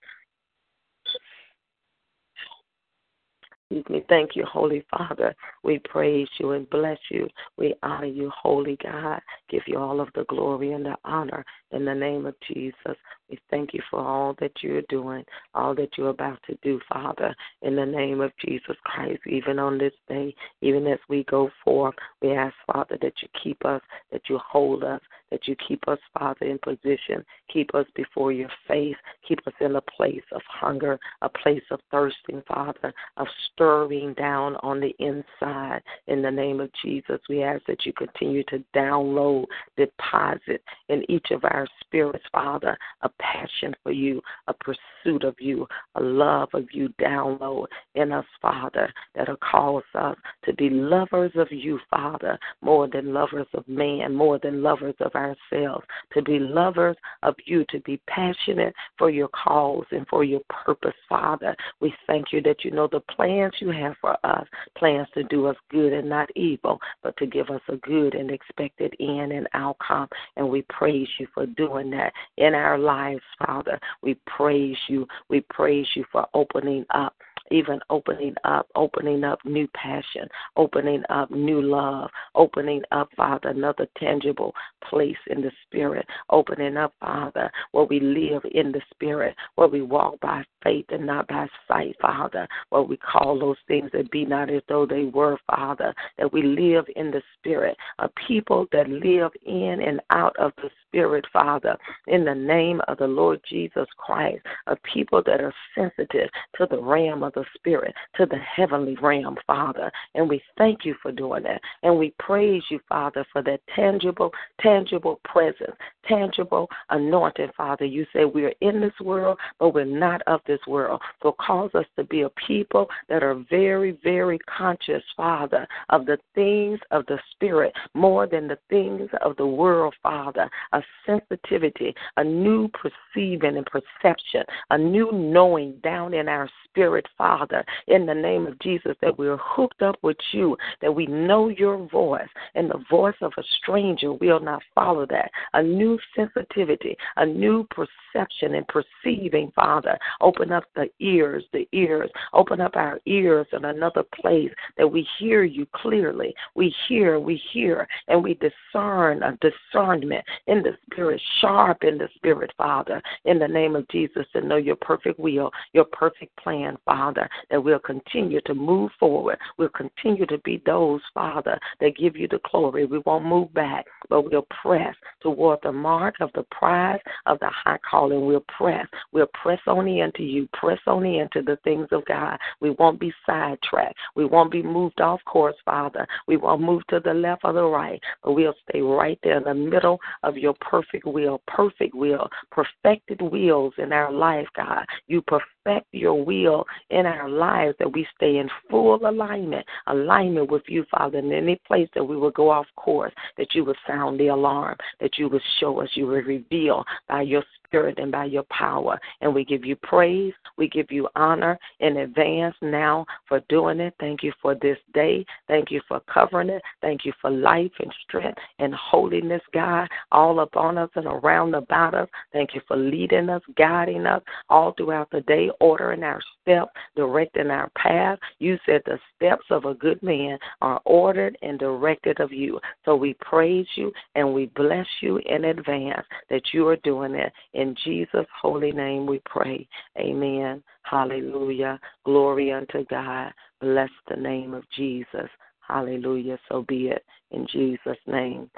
Excuse 3.68 3.84
me. 3.90 4.04
Thank 4.08 4.36
you, 4.36 4.44
Holy 4.44 4.84
Father. 4.90 5.34
We 5.64 5.80
praise 5.80 6.28
you 6.38 6.52
and 6.52 6.70
bless 6.70 6.98
you. 7.10 7.26
We 7.58 7.74
honor 7.82 8.06
you, 8.06 8.30
Holy 8.40 8.78
God. 8.80 9.20
Give 9.50 9.62
you 9.66 9.78
all 9.78 10.00
of 10.00 10.08
the 10.14 10.24
glory 10.28 10.72
and 10.72 10.86
the 10.86 10.96
honor 11.04 11.44
in 11.72 11.84
the 11.84 11.94
name 11.94 12.26
of 12.26 12.36
Jesus. 12.46 12.96
We 13.28 13.38
thank 13.50 13.74
you 13.74 13.80
for 13.90 14.00
all 14.00 14.36
that 14.40 14.52
you're 14.62 14.82
doing, 14.82 15.24
all 15.54 15.74
that 15.74 15.90
you're 15.96 16.10
about 16.10 16.38
to 16.46 16.56
do, 16.62 16.80
Father, 16.88 17.34
in 17.62 17.74
the 17.74 17.86
name 17.86 18.20
of 18.20 18.32
Jesus 18.44 18.76
Christ, 18.84 19.20
even 19.26 19.58
on 19.58 19.78
this 19.78 19.92
day, 20.08 20.34
even 20.60 20.86
as 20.86 20.98
we 21.08 21.24
go 21.24 21.50
forth. 21.64 21.94
We 22.22 22.32
ask, 22.32 22.54
Father, 22.72 22.96
that 23.02 23.14
you 23.22 23.28
keep 23.42 23.64
us, 23.64 23.82
that 24.12 24.22
you 24.28 24.38
hold 24.38 24.84
us, 24.84 25.00
that 25.30 25.48
you 25.48 25.56
keep 25.66 25.88
us, 25.88 25.98
Father, 26.16 26.46
in 26.46 26.58
position. 26.58 27.24
Keep 27.52 27.74
us 27.74 27.86
before 27.96 28.32
your 28.32 28.50
face. 28.68 28.96
Keep 29.26 29.40
us 29.46 29.54
in 29.60 29.74
a 29.74 29.80
place 29.80 30.22
of 30.32 30.40
hunger, 30.48 30.98
a 31.22 31.28
place 31.28 31.64
of 31.70 31.80
thirsting, 31.90 32.42
Father, 32.46 32.94
of 33.16 33.26
stirring 33.52 34.14
down 34.14 34.56
on 34.62 34.80
the 34.80 34.94
inside. 35.00 35.80
In 36.06 36.22
the 36.22 36.30
name 36.30 36.60
of 36.60 36.70
Jesus, 36.84 37.20
we 37.28 37.42
ask 37.42 37.64
that 37.66 37.84
you 37.84 37.92
continue 37.92 38.44
to 38.44 38.62
download, 38.74 39.46
deposit 39.76 40.62
in 40.88 41.02
each 41.10 41.32
of 41.32 41.44
our 41.44 41.66
spirits, 41.80 42.24
Father, 42.30 42.78
a 43.02 43.08
passion 43.18 43.74
for 43.82 43.92
you, 43.92 44.20
a 44.48 44.54
pursuit 44.54 44.80
of 45.06 45.34
you, 45.38 45.66
a 45.94 46.00
love 46.00 46.48
of 46.52 46.66
you 46.72 46.88
download 47.00 47.66
in 47.94 48.12
us, 48.12 48.24
Father, 48.42 48.92
that'll 49.14 49.36
cause 49.36 49.82
us 49.94 50.16
to 50.44 50.52
be 50.54 50.68
lovers 50.70 51.32
of 51.36 51.48
you, 51.50 51.78
Father, 51.90 52.38
more 52.60 52.88
than 52.88 53.12
lovers 53.12 53.46
of 53.54 53.66
man, 53.68 54.14
more 54.14 54.38
than 54.42 54.62
lovers 54.62 54.94
of 55.00 55.12
ourselves, 55.14 55.84
to 56.12 56.22
be 56.22 56.38
lovers 56.38 56.96
of 57.22 57.34
you, 57.44 57.64
to 57.70 57.80
be 57.80 58.00
passionate 58.08 58.74
for 58.98 59.10
your 59.10 59.28
cause 59.28 59.86
and 59.90 60.06
for 60.08 60.24
your 60.24 60.40
purpose, 60.64 60.94
Father. 61.08 61.54
We 61.80 61.94
thank 62.06 62.32
you 62.32 62.42
that 62.42 62.64
you 62.64 62.70
know 62.70 62.88
the 62.90 63.00
plans 63.00 63.54
you 63.60 63.70
have 63.70 63.94
for 64.00 64.16
us, 64.24 64.46
plans 64.76 65.08
to 65.14 65.24
do 65.24 65.46
us 65.46 65.56
good 65.70 65.92
and 65.92 66.08
not 66.08 66.28
evil, 66.36 66.80
but 67.02 67.16
to 67.18 67.26
give 67.26 67.50
us 67.50 67.62
a 67.68 67.76
good 67.76 68.14
and 68.14 68.30
expected 68.30 68.94
end 69.00 69.32
and 69.32 69.48
outcome. 69.54 70.08
And 70.36 70.48
we 70.48 70.62
praise 70.62 71.08
you 71.18 71.26
for 71.34 71.46
doing 71.46 71.90
that 71.90 72.12
in 72.36 72.54
our 72.54 72.78
lives, 72.78 73.22
Father. 73.44 73.78
We 74.02 74.16
praise 74.26 74.76
you. 74.88 74.95
We 75.28 75.42
praise 75.50 75.86
you 75.94 76.04
for 76.12 76.26
opening 76.32 76.86
up 76.94 77.14
even 77.50 77.80
opening 77.90 78.34
up, 78.44 78.68
opening 78.74 79.24
up 79.24 79.38
new 79.44 79.68
passion, 79.68 80.28
opening 80.56 81.02
up 81.10 81.30
new 81.30 81.62
love, 81.62 82.10
opening 82.34 82.82
up, 82.92 83.08
Father, 83.16 83.50
another 83.50 83.86
tangible 83.98 84.54
place 84.88 85.16
in 85.28 85.40
the 85.40 85.50
Spirit, 85.66 86.06
opening 86.30 86.76
up, 86.76 86.92
Father, 87.00 87.50
where 87.72 87.84
we 87.84 88.00
live 88.00 88.42
in 88.52 88.72
the 88.72 88.82
Spirit, 88.90 89.34
where 89.54 89.68
we 89.68 89.82
walk 89.82 90.18
by 90.20 90.44
faith 90.62 90.86
and 90.90 91.06
not 91.06 91.28
by 91.28 91.46
sight, 91.68 91.96
Father, 92.00 92.46
where 92.70 92.82
we 92.82 92.96
call 92.96 93.38
those 93.38 93.56
things 93.68 93.90
that 93.92 94.10
be 94.10 94.24
not 94.24 94.50
as 94.50 94.62
though 94.68 94.86
they 94.86 95.04
were, 95.04 95.38
Father, 95.46 95.94
that 96.18 96.32
we 96.32 96.42
live 96.42 96.86
in 96.96 97.10
the 97.10 97.22
Spirit, 97.38 97.76
a 97.98 98.08
people 98.26 98.66
that 98.72 98.88
live 98.88 99.32
in 99.44 99.80
and 99.80 100.00
out 100.10 100.36
of 100.38 100.52
the 100.56 100.70
Spirit, 100.88 101.24
Father, 101.32 101.76
in 102.06 102.24
the 102.24 102.34
name 102.34 102.80
of 102.88 102.98
the 102.98 103.06
Lord 103.06 103.40
Jesus 103.48 103.86
Christ, 103.96 104.44
a 104.66 104.76
people 104.76 105.22
that 105.26 105.40
are 105.40 105.54
sensitive 105.74 106.30
to 106.56 106.66
the 106.70 106.80
realm 106.80 107.22
of 107.22 107.34
the 107.34 107.44
Spirit, 107.54 107.94
to 108.16 108.26
the 108.26 108.38
heavenly 108.38 108.96
realm, 109.00 109.36
Father. 109.46 109.90
And 110.14 110.28
we 110.28 110.42
thank 110.56 110.84
you 110.84 110.94
for 111.02 111.12
doing 111.12 111.42
that. 111.44 111.60
And 111.82 111.98
we 111.98 112.14
praise 112.18 112.62
you, 112.70 112.80
Father, 112.88 113.24
for 113.32 113.42
that 113.42 113.60
tangible, 113.74 114.32
tangible 114.60 115.20
presence, 115.24 115.76
tangible 116.06 116.68
anointing, 116.90 117.50
Father. 117.56 117.84
You 117.84 118.06
say 118.12 118.24
we 118.24 118.44
are 118.44 118.54
in 118.60 118.80
this 118.80 118.92
world, 119.00 119.38
but 119.58 119.74
we're 119.74 119.84
not 119.84 120.22
of 120.26 120.40
this 120.46 120.60
world. 120.66 121.00
So 121.22 121.34
cause 121.38 121.70
us 121.74 121.86
to 121.96 122.04
be 122.04 122.22
a 122.22 122.30
people 122.46 122.88
that 123.08 123.22
are 123.22 123.44
very, 123.50 123.98
very 124.02 124.38
conscious, 124.40 125.02
Father, 125.16 125.66
of 125.90 126.06
the 126.06 126.18
things 126.34 126.78
of 126.90 127.04
the 127.06 127.18
Spirit 127.32 127.72
more 127.94 128.26
than 128.26 128.48
the 128.48 128.58
things 128.70 129.10
of 129.22 129.36
the 129.36 129.46
world, 129.46 129.94
Father. 130.02 130.48
A 130.76 130.82
sensitivity, 131.06 131.94
a 132.18 132.24
new 132.24 132.68
perceiving 132.68 133.56
and 133.56 133.64
perception, 133.64 134.44
a 134.68 134.76
new 134.76 135.10
knowing 135.10 135.72
down 135.82 136.12
in 136.12 136.28
our 136.28 136.50
spirit, 136.64 137.06
Father, 137.16 137.64
in 137.86 138.04
the 138.04 138.14
name 138.14 138.46
of 138.46 138.58
Jesus, 138.58 138.94
that 139.00 139.18
we're 139.18 139.38
hooked 139.38 139.80
up 139.80 139.96
with 140.02 140.18
you, 140.32 140.54
that 140.82 140.94
we 140.94 141.06
know 141.06 141.48
your 141.48 141.88
voice, 141.88 142.28
and 142.54 142.68
the 142.68 142.84
voice 142.90 143.14
of 143.22 143.32
a 143.38 143.42
stranger 143.58 144.12
will 144.12 144.38
not 144.38 144.62
follow 144.74 145.06
that. 145.06 145.30
A 145.54 145.62
new 145.62 145.98
sensitivity, 146.14 146.94
a 147.16 147.24
new 147.24 147.66
perception 147.70 148.54
and 148.56 148.66
perceiving, 148.68 149.50
Father. 149.54 149.98
Open 150.20 150.52
up 150.52 150.64
the 150.74 150.90
ears, 151.00 151.44
the 151.54 151.66
ears. 151.72 152.10
Open 152.34 152.60
up 152.60 152.76
our 152.76 153.00
ears 153.06 153.46
in 153.54 153.64
another 153.64 154.02
place 154.20 154.50
that 154.76 154.86
we 154.86 155.08
hear 155.18 155.42
you 155.42 155.66
clearly. 155.74 156.34
We 156.54 156.74
hear, 156.86 157.18
we 157.18 157.40
hear, 157.52 157.88
and 158.08 158.22
we 158.22 158.34
discern 158.34 159.22
a 159.22 159.38
discernment 159.40 160.24
in 160.46 160.62
the 160.66 160.76
spirit, 160.90 161.20
sharp 161.40 161.84
in 161.84 161.96
the 161.96 162.08
spirit, 162.16 162.52
Father, 162.58 163.00
in 163.24 163.38
the 163.38 163.46
name 163.46 163.76
of 163.76 163.88
Jesus, 163.88 164.26
to 164.32 164.40
know 164.40 164.56
your 164.56 164.76
perfect 164.76 165.18
will, 165.20 165.50
your 165.72 165.84
perfect 165.84 166.36
plan, 166.36 166.76
Father, 166.84 167.28
that 167.50 167.62
we'll 167.62 167.78
continue 167.78 168.40
to 168.46 168.54
move 168.54 168.90
forward. 168.98 169.38
We'll 169.58 169.68
continue 169.68 170.26
to 170.26 170.38
be 170.38 170.60
those, 170.66 171.00
Father, 171.14 171.58
that 171.80 171.96
give 171.96 172.16
you 172.16 172.26
the 172.26 172.40
glory. 172.50 172.84
We 172.84 172.98
won't 173.06 173.24
move 173.24 173.54
back, 173.54 173.86
but 174.08 174.22
we'll 174.22 174.46
press 174.62 174.94
toward 175.20 175.60
the 175.62 175.72
mark 175.72 176.16
of 176.20 176.30
the 176.34 176.44
prize 176.50 177.00
of 177.26 177.38
the 177.38 177.50
high 177.50 177.78
calling. 177.88 178.26
We'll 178.26 178.44
press. 178.56 178.86
We'll 179.12 179.30
press 179.40 179.60
on 179.68 179.86
into 179.86 180.24
you, 180.24 180.48
press 180.52 180.80
on 180.86 181.06
into 181.06 181.42
the 181.42 181.58
things 181.62 181.88
of 181.92 182.04
God. 182.06 182.38
We 182.60 182.70
won't 182.70 182.98
be 182.98 183.12
sidetracked. 183.24 183.96
We 184.16 184.24
won't 184.24 184.50
be 184.50 184.62
moved 184.62 185.00
off 185.00 185.20
course, 185.26 185.56
Father. 185.64 186.06
We 186.26 186.36
won't 186.36 186.62
move 186.62 186.84
to 186.88 186.98
the 186.98 187.14
left 187.14 187.42
or 187.44 187.52
the 187.52 187.64
right, 187.64 188.00
but 188.24 188.32
we'll 188.32 188.54
stay 188.68 188.80
right 188.80 189.18
there 189.22 189.36
in 189.38 189.44
the 189.44 189.54
middle 189.54 190.00
of 190.24 190.36
your 190.36 190.54
perfect 190.60 191.06
will, 191.06 191.40
perfect 191.46 191.94
will, 191.94 192.28
perfected 192.50 193.20
wills 193.20 193.74
in 193.78 193.92
our 193.92 194.12
life, 194.12 194.46
God. 194.56 194.84
You 195.06 195.22
perfect 195.22 195.55
your 195.92 196.24
will 196.24 196.64
in 196.90 197.06
our 197.06 197.28
lives 197.28 197.76
that 197.78 197.92
we 197.92 198.06
stay 198.16 198.38
in 198.38 198.48
full 198.70 199.06
alignment, 199.06 199.66
alignment 199.86 200.50
with 200.50 200.62
you, 200.66 200.84
Father. 200.90 201.18
In 201.18 201.32
any 201.32 201.60
place 201.66 201.88
that 201.94 202.04
we 202.04 202.16
will 202.16 202.30
go 202.30 202.50
off 202.50 202.66
course, 202.76 203.12
that 203.36 203.54
you 203.54 203.64
would 203.64 203.76
sound 203.86 204.18
the 204.18 204.28
alarm, 204.28 204.76
that 205.00 205.18
you 205.18 205.28
would 205.28 205.42
show 205.60 205.80
us, 205.80 205.88
you 205.94 206.06
would 206.06 206.26
reveal 206.26 206.84
by 207.08 207.22
your 207.22 207.42
Spirit 207.66 207.98
and 207.98 208.12
by 208.12 208.24
your 208.24 208.44
power. 208.44 208.98
And 209.20 209.34
we 209.34 209.44
give 209.44 209.64
you 209.64 209.76
praise. 209.76 210.32
We 210.56 210.68
give 210.68 210.90
you 210.90 211.08
honor 211.16 211.58
in 211.80 211.98
advance 211.98 212.54
now 212.62 213.04
for 213.28 213.40
doing 213.48 213.80
it. 213.80 213.94
Thank 213.98 214.22
you 214.22 214.32
for 214.40 214.54
this 214.54 214.78
day. 214.94 215.26
Thank 215.48 215.70
you 215.70 215.80
for 215.88 216.00
covering 216.12 216.48
it. 216.48 216.62
Thank 216.80 217.04
you 217.04 217.12
for 217.20 217.30
life 217.30 217.72
and 217.80 217.92
strength 218.06 218.38
and 218.58 218.74
holiness, 218.74 219.42
God, 219.52 219.88
all 220.12 220.40
upon 220.40 220.78
us 220.78 220.90
and 220.94 221.06
around 221.06 221.54
about 221.54 221.94
us. 221.94 222.08
Thank 222.32 222.54
you 222.54 222.60
for 222.68 222.76
leading 222.76 223.28
us, 223.28 223.42
guiding 223.56 224.06
us 224.06 224.22
all 224.48 224.72
throughout 224.72 225.10
the 225.10 225.22
day, 225.22 225.50
ordering 225.60 226.02
our 226.02 226.20
step, 226.42 226.68
directing 226.94 227.50
our 227.50 227.70
path. 227.76 228.18
You 228.38 228.58
said 228.66 228.82
the 228.84 228.98
steps 229.14 229.44
of 229.50 229.64
a 229.64 229.74
good 229.74 230.02
man 230.02 230.38
are 230.60 230.80
ordered 230.84 231.36
and 231.42 231.58
directed 231.58 232.20
of 232.20 232.32
you. 232.32 232.60
So 232.84 232.96
we 232.96 233.14
praise 233.20 233.66
you 233.76 233.92
and 234.14 234.32
we 234.32 234.46
bless 234.54 234.86
you 235.00 235.20
in 235.26 235.46
advance 235.46 236.06
that 236.30 236.42
you 236.52 236.66
are 236.68 236.76
doing 236.76 237.14
it 237.14 237.32
in 237.54 237.74
Jesus' 237.84 238.26
holy 238.40 238.72
name 238.72 239.06
we 239.06 239.20
pray. 239.24 239.66
Amen. 239.98 240.62
Hallelujah. 240.82 241.80
Glory 242.04 242.52
unto 242.52 242.84
God. 242.86 243.32
Bless 243.60 243.90
the 244.08 244.16
name 244.16 244.54
of 244.54 244.64
Jesus. 244.76 245.28
Hallelujah. 245.66 246.38
So 246.48 246.64
be 246.68 246.88
it 246.88 247.04
in 247.30 247.46
Jesus' 247.50 247.96
name. 248.06 248.50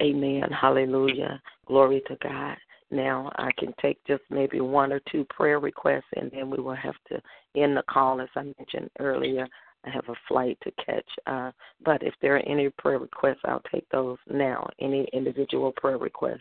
Amen. 0.00 0.44
Hallelujah. 0.50 1.40
Glory 1.66 2.02
to 2.08 2.16
God. 2.22 2.56
Now 2.92 3.32
I 3.36 3.50
can 3.58 3.74
take 3.80 3.98
just 4.06 4.22
maybe 4.30 4.60
one 4.60 4.92
or 4.92 5.00
two 5.10 5.24
prayer 5.30 5.58
requests 5.58 6.04
and 6.14 6.30
then 6.30 6.50
we 6.50 6.58
will 6.58 6.76
have 6.76 6.94
to 7.08 7.20
end 7.56 7.76
the 7.76 7.82
call 7.90 8.20
as 8.20 8.28
I 8.36 8.42
mentioned 8.42 8.90
earlier. 9.00 9.48
I 9.84 9.90
have 9.90 10.08
a 10.08 10.14
flight 10.28 10.58
to 10.62 10.70
catch. 10.84 11.08
Uh, 11.26 11.50
but 11.84 12.02
if 12.02 12.14
there 12.20 12.36
are 12.36 12.48
any 12.48 12.68
prayer 12.78 12.98
requests, 12.98 13.40
I'll 13.44 13.62
take 13.72 13.88
those 13.88 14.18
now. 14.30 14.68
Any 14.78 15.08
individual 15.12 15.72
prayer 15.72 15.98
requests. 15.98 16.40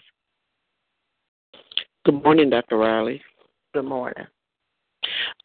Good 2.05 2.23
morning, 2.23 2.49
Dr. 2.49 2.77
Riley. 2.77 3.21
Good 3.73 3.85
morning. 3.85 4.25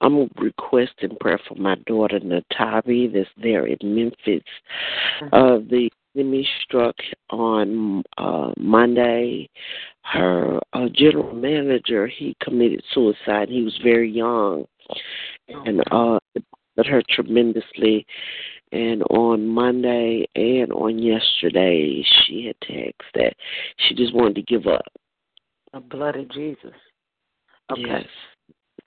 I'm 0.01 0.29
requesting 0.37 1.17
prayer 1.21 1.41
for 1.49 1.55
my 1.55 1.77
daughter 1.87 2.21
Natavi 2.21 3.13
that's 3.13 3.29
there 3.43 3.67
in 3.67 3.79
Memphis. 3.83 4.43
Uh, 5.33 5.59
the 5.71 5.89
enemy 6.17 6.49
struck 6.63 6.95
on 7.31 8.03
uh, 8.19 8.53
Monday. 8.57 9.49
Her 10.03 10.61
uh, 10.73 10.89
general 10.95 11.35
manager 11.35 12.07
he 12.07 12.37
committed 12.43 12.83
suicide. 12.93 13.49
He 13.49 13.63
was 13.63 13.79
very 13.83 14.11
young, 14.11 14.67
and 15.49 15.81
uh, 15.91 16.19
it 16.35 16.45
hurt 16.77 16.87
her 16.87 17.03
tremendously. 17.09 18.07
And 18.73 19.03
on 19.05 19.47
Monday 19.47 20.27
and 20.35 20.73
on 20.73 20.99
yesterday, 20.99 22.05
she 22.05 22.47
had 22.47 22.57
texted 22.69 22.93
that 23.15 23.35
she 23.79 23.95
just 23.95 24.15
wanted 24.15 24.35
to 24.37 24.43
give 24.43 24.67
up. 24.67 24.85
The 25.73 25.81
blood 25.81 26.17
of 26.17 26.31
Jesus. 26.31 26.75
Okay. 27.71 27.83
Yes. 27.87 28.05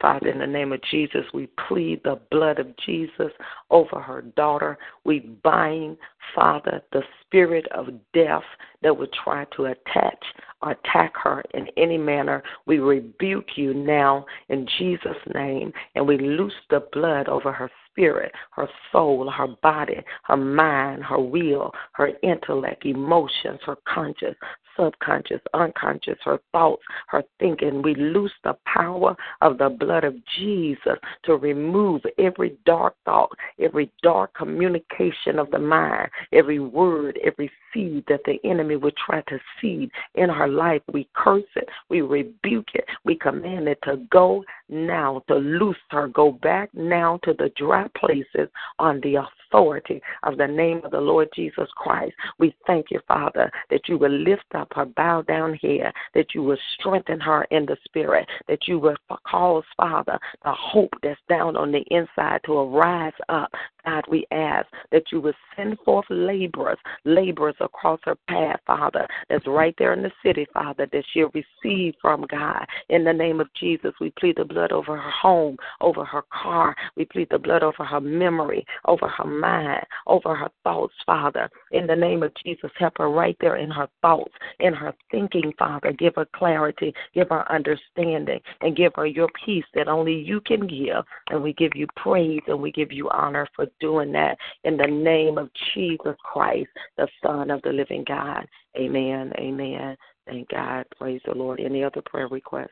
Father, 0.02 0.30
in 0.30 0.40
the 0.40 0.48
name 0.48 0.72
of 0.72 0.82
Jesus, 0.90 1.26
we 1.34 1.48
plead 1.68 2.02
the 2.04 2.20
blood 2.32 2.58
of 2.58 2.76
Jesus 2.86 3.32
over 3.70 4.00
her 4.00 4.22
daughter. 4.22 4.78
We 5.04 5.20
bind, 5.20 5.98
Father, 6.34 6.82
the 6.94 7.04
spirit 7.22 7.68
of 7.74 7.90
death 8.14 8.44
that 8.82 8.98
would 8.98 9.12
try 9.12 9.46
to 9.58 9.66
attach 9.66 10.24
or 10.62 10.72
attack 10.72 11.14
her 11.18 11.44
in 11.54 11.68
any 11.76 11.98
manner. 11.98 12.42
We 12.66 12.80
rebuke 12.80 13.58
you 13.58 13.74
now 13.74 14.26
in 14.48 14.68
Jesus' 14.78 15.18
name, 15.34 15.74
and 15.96 16.08
we 16.08 16.18
loose 16.18 16.54
the 16.70 16.88
blood 16.94 17.28
over 17.28 17.52
her 17.52 17.70
spirit, 17.92 18.32
her 18.52 18.70
soul, 18.92 19.30
her 19.30 19.48
body, 19.62 20.02
her 20.24 20.38
mind, 20.38 21.04
her 21.04 21.20
will, 21.20 21.72
her 21.94 22.12
intellect, 22.24 22.86
emotions, 22.86 23.60
her 23.66 23.78
conscience, 23.86 24.38
subconscious, 24.80 25.42
unconscious, 25.54 26.18
her 26.24 26.40
thoughts, 26.52 26.84
her 27.08 27.24
thinking. 27.40 27.82
We 27.82 27.96
loose 27.96 28.32
the 28.44 28.56
power 28.66 29.16
of 29.42 29.58
the 29.58 29.70
blood 29.70 30.04
of 30.04 30.16
Jesus 30.38 30.98
to 31.24 31.36
remove 31.36 32.02
every 32.18 32.58
dark 32.66 32.96
thought, 33.06 33.32
every 33.60 33.92
dark 34.02 34.34
communication 34.34 35.40
of 35.40 35.52
the 35.52 35.60
mind, 35.60 36.10
every 36.32 36.60
word, 36.60 37.20
every 37.24 37.52
seed 37.74 38.04
that 38.08 38.22
the 38.26 38.40
enemy 38.44 38.76
would 38.76 38.96
try 38.98 39.22
to 39.22 39.40
seed 39.62 39.92
in 40.16 40.30
her 40.30 40.48
life. 40.48 40.82
We 40.92 41.08
curse 41.16 41.44
it, 41.56 41.68
we 41.90 42.02
rebuke 42.02 42.70
it, 42.74 42.86
we 43.04 43.16
command 43.16 43.68
it 43.68 43.80
to 43.84 43.98
go 44.12 44.44
now, 44.70 45.24
to 45.28 45.36
loose 45.36 45.78
her, 45.90 46.08
go 46.08 46.32
back 46.32 46.70
now 46.74 47.20
to 47.24 47.34
the 47.34 47.52
dry 47.58 47.88
places 47.98 48.50
on 48.78 49.00
the 49.02 49.16
authority 49.16 50.02
of 50.24 50.38
the 50.38 50.48
name 50.48 50.82
of 50.84 50.92
the 50.92 51.00
Lord 51.00 51.30
Jesus 51.36 51.68
Christ. 51.76 52.14
We 52.38 52.56
thank 52.68 52.88
you, 52.92 53.00
Father, 53.08 53.52
that 53.70 53.88
you 53.88 53.98
will 53.98 54.12
lift 54.12 54.46
up 54.54 54.68
her 54.76 54.86
bow 54.86 55.24
down 55.24 55.58
here, 55.60 55.92
that 56.14 56.34
you 56.36 56.44
will 56.44 56.58
strengthen 56.80 57.20
her 57.20 57.44
in 57.46 57.66
the 57.66 57.78
spirit, 57.86 58.28
that 58.48 58.68
you 58.68 58.80
will 58.80 58.96
cause, 59.28 59.64
Father, 59.76 60.20
the 60.44 60.54
hope 60.54 60.94
that's 61.02 61.20
down 61.28 61.56
on 61.56 61.72
the 61.72 61.84
inside 61.90 62.42
to 62.46 62.54
arise 62.54 63.14
up. 63.30 63.52
God, 63.86 64.04
we 64.10 64.28
ask 64.32 64.68
that 64.92 65.04
you 65.12 65.22
will 65.22 65.34
send 65.56 65.78
forth 65.86 66.06
laborers, 66.10 66.78
laborers 67.06 67.56
across 67.60 68.00
her 68.04 68.18
path, 68.28 68.60
Father, 68.68 69.08
that's 69.30 69.48
right 69.48 69.74
there 69.78 69.94
in 69.94 70.04
the 70.04 70.12
city, 70.24 70.46
Father, 70.54 70.88
that 70.92 71.04
she'll 71.12 71.32
receive 71.34 71.96
from 72.02 72.26
God. 72.30 72.66
In 72.90 73.04
the 73.04 73.14
name 73.14 73.40
of 73.40 73.48
Jesus, 73.60 73.94
we 74.00 74.12
plead 74.12 74.36
the 74.38 74.46
blood 74.46 74.59
over 74.72 74.98
her 74.98 75.12
home, 75.12 75.58
over 75.82 76.06
her 76.06 76.24
car. 76.32 76.76
We 76.96 77.06
plead 77.06 77.30
the 77.32 77.40
blood 77.40 77.64
over 77.64 77.84
her 77.84 78.02
memory, 78.02 78.66
over 78.86 79.08
her 79.08 79.26
mind, 79.26 79.86
over 80.08 80.36
her 80.36 80.50
thoughts, 80.64 80.94
Father. 81.06 81.50
In 81.72 81.88
the 81.88 81.96
name 81.96 82.24
of 82.24 82.32
Jesus, 82.44 82.72
help 82.78 82.98
her 82.98 83.10
right 83.10 83.38
there 83.40 83.58
in 83.58 83.70
her 83.72 83.88
thoughts, 84.02 84.34
in 84.60 84.74
her 84.74 84.94
thinking, 85.12 85.54
Father. 85.58 85.92
Give 85.92 86.16
her 86.16 86.28
clarity, 86.36 86.94
give 87.14 87.30
her 87.30 87.50
understanding, 87.52 88.40
and 88.62 88.76
give 88.76 88.94
her 88.96 89.06
your 89.06 89.30
peace 89.46 89.66
that 89.74 89.88
only 89.88 90.16
you 90.16 90.42
can 90.42 90.68
give. 90.68 91.04
And 91.30 91.42
we 91.42 91.54
give 91.54 91.72
you 91.76 91.88
praise 91.96 92.42
and 92.48 92.62
we 92.62 92.72
give 92.72 92.92
you 92.92 93.10
honor 93.10 93.48
for 93.56 93.68
doing 93.80 94.12
that 94.14 94.38
in 94.64 94.78
the 94.78 94.88
name 94.88 95.38
of 95.38 95.50
Jesus 95.74 96.16
Christ, 96.24 96.70
the 96.98 97.08
Son 97.24 97.52
of 97.52 97.62
the 97.62 97.72
living 97.72 98.04
God. 98.08 98.46
Amen. 98.78 99.32
Amen. 99.38 99.96
Thank 100.26 100.50
God. 100.50 100.86
Praise 100.98 101.22
the 101.26 101.34
Lord. 101.34 101.60
Any 101.60 101.84
other 101.84 102.02
prayer 102.06 102.28
requests? 102.28 102.70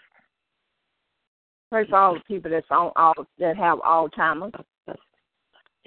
For 1.70 1.86
all 1.94 2.14
the 2.16 2.22
people 2.22 2.52
that's 2.52 2.66
on 2.72 2.92
all 2.96 3.14
that 3.40 3.58
have 3.58 3.80
Alzheimer's. 3.80 4.54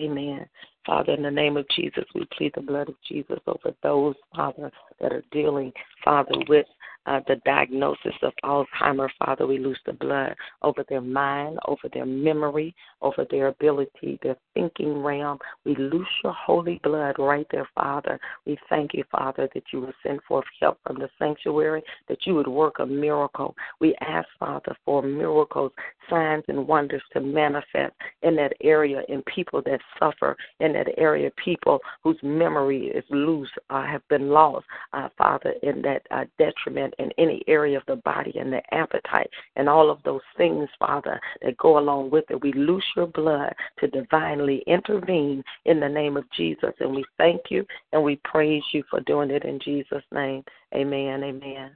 Amen. 0.00 0.46
Father, 0.86 1.12
in 1.12 1.22
the 1.22 1.30
name 1.30 1.56
of 1.56 1.68
Jesus, 1.68 2.04
we 2.14 2.26
plead 2.36 2.52
the 2.54 2.62
blood 2.62 2.88
of 2.88 2.94
Jesus 3.06 3.38
over 3.46 3.74
those, 3.82 4.14
Father, 4.34 4.70
that 5.00 5.12
are 5.12 5.24
dealing, 5.30 5.72
Father, 6.04 6.32
with 6.48 6.66
uh, 7.06 7.20
the 7.26 7.36
diagnosis 7.44 8.14
of 8.22 8.32
Alzheimer. 8.44 9.08
Father, 9.18 9.46
we 9.46 9.58
lose 9.58 9.78
the 9.86 9.92
blood 9.92 10.34
over 10.62 10.84
their 10.88 11.00
mind, 11.00 11.58
over 11.66 11.88
their 11.92 12.06
memory, 12.06 12.74
over 13.02 13.26
their 13.30 13.48
ability, 13.48 14.18
their 14.22 14.36
thinking 14.54 15.02
realm. 15.02 15.38
We 15.64 15.74
loose 15.76 16.06
your 16.22 16.32
holy 16.34 16.80
blood 16.82 17.16
right 17.18 17.46
there, 17.50 17.68
Father. 17.74 18.18
We 18.46 18.58
thank 18.68 18.94
you, 18.94 19.04
Father, 19.10 19.48
that 19.54 19.64
you 19.72 19.80
would 19.80 19.94
send 20.02 20.20
forth 20.28 20.44
help 20.60 20.78
from 20.86 20.98
the 20.98 21.08
sanctuary, 21.18 21.82
that 22.08 22.26
you 22.26 22.34
would 22.34 22.48
work 22.48 22.78
a 22.78 22.86
miracle. 22.86 23.54
We 23.80 23.94
ask, 24.00 24.28
Father, 24.38 24.76
for 24.84 25.02
miracles, 25.02 25.72
signs, 26.08 26.44
and 26.48 26.66
wonders 26.66 27.02
to 27.12 27.20
manifest 27.20 27.94
in 28.22 28.36
that 28.36 28.52
area 28.62 29.02
in 29.08 29.22
people 29.22 29.62
that 29.62 29.80
suffer, 29.98 30.36
in 30.60 30.72
that 30.74 30.88
area, 30.98 31.30
people 31.42 31.80
whose 32.02 32.18
memory 32.22 32.88
is 32.88 33.04
loose, 33.10 33.50
uh, 33.70 33.84
have 33.84 34.06
been 34.08 34.28
lost, 34.28 34.66
uh, 34.92 35.08
Father, 35.16 35.54
in 35.62 35.82
that 35.82 36.02
uh, 36.10 36.24
detriment 36.38 36.94
in 37.00 37.10
any 37.18 37.42
area 37.46 37.78
of 37.78 37.82
the 37.86 37.96
body 37.96 38.32
and 38.38 38.52
the 38.52 38.62
appetite 38.74 39.30
and 39.56 39.68
all 39.68 39.90
of 39.90 40.02
those 40.04 40.20
things, 40.36 40.68
Father, 40.78 41.18
that 41.42 41.56
go 41.56 41.78
along 41.78 42.10
with 42.10 42.24
it. 42.30 42.42
We 42.42 42.52
loose 42.52 42.84
your 42.94 43.06
blood 43.06 43.54
to 43.78 43.88
divinely 43.88 44.62
intervene 44.66 45.42
in 45.64 45.80
the 45.80 45.88
name 45.88 46.16
of 46.16 46.30
Jesus. 46.36 46.72
And 46.78 46.94
we 46.94 47.04
thank 47.16 47.42
you 47.48 47.64
and 47.92 48.02
we 48.02 48.20
praise 48.24 48.62
you 48.72 48.84
for 48.90 49.00
doing 49.00 49.30
it 49.30 49.44
in 49.44 49.58
Jesus' 49.64 50.04
name. 50.12 50.44
Amen. 50.74 51.24
Amen. 51.24 51.70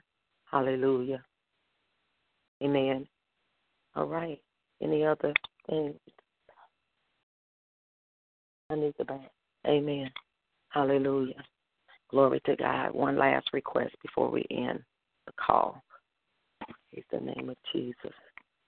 Hallelujah. 0.45 1.23
Amen. 2.63 3.07
All 3.97 4.07
right. 4.07 4.41
Any 4.83 5.05
other 5.05 5.33
things? 5.69 5.95
I 8.71 8.75
need 8.75 8.95
the 8.99 9.05
back. 9.05 9.31
Amen. 9.67 10.11
Hallelujah. 10.69 11.43
Glory 12.11 12.41
to 12.45 12.57
God. 12.57 12.93
One 12.93 13.17
last 13.17 13.49
request 13.53 13.95
before 14.03 14.31
we 14.31 14.45
end 14.51 14.83
the 15.27 15.33
call. 15.33 15.83
In 16.93 17.03
the 17.11 17.21
name 17.21 17.51
of 17.51 17.57
Jesus. 17.73 18.15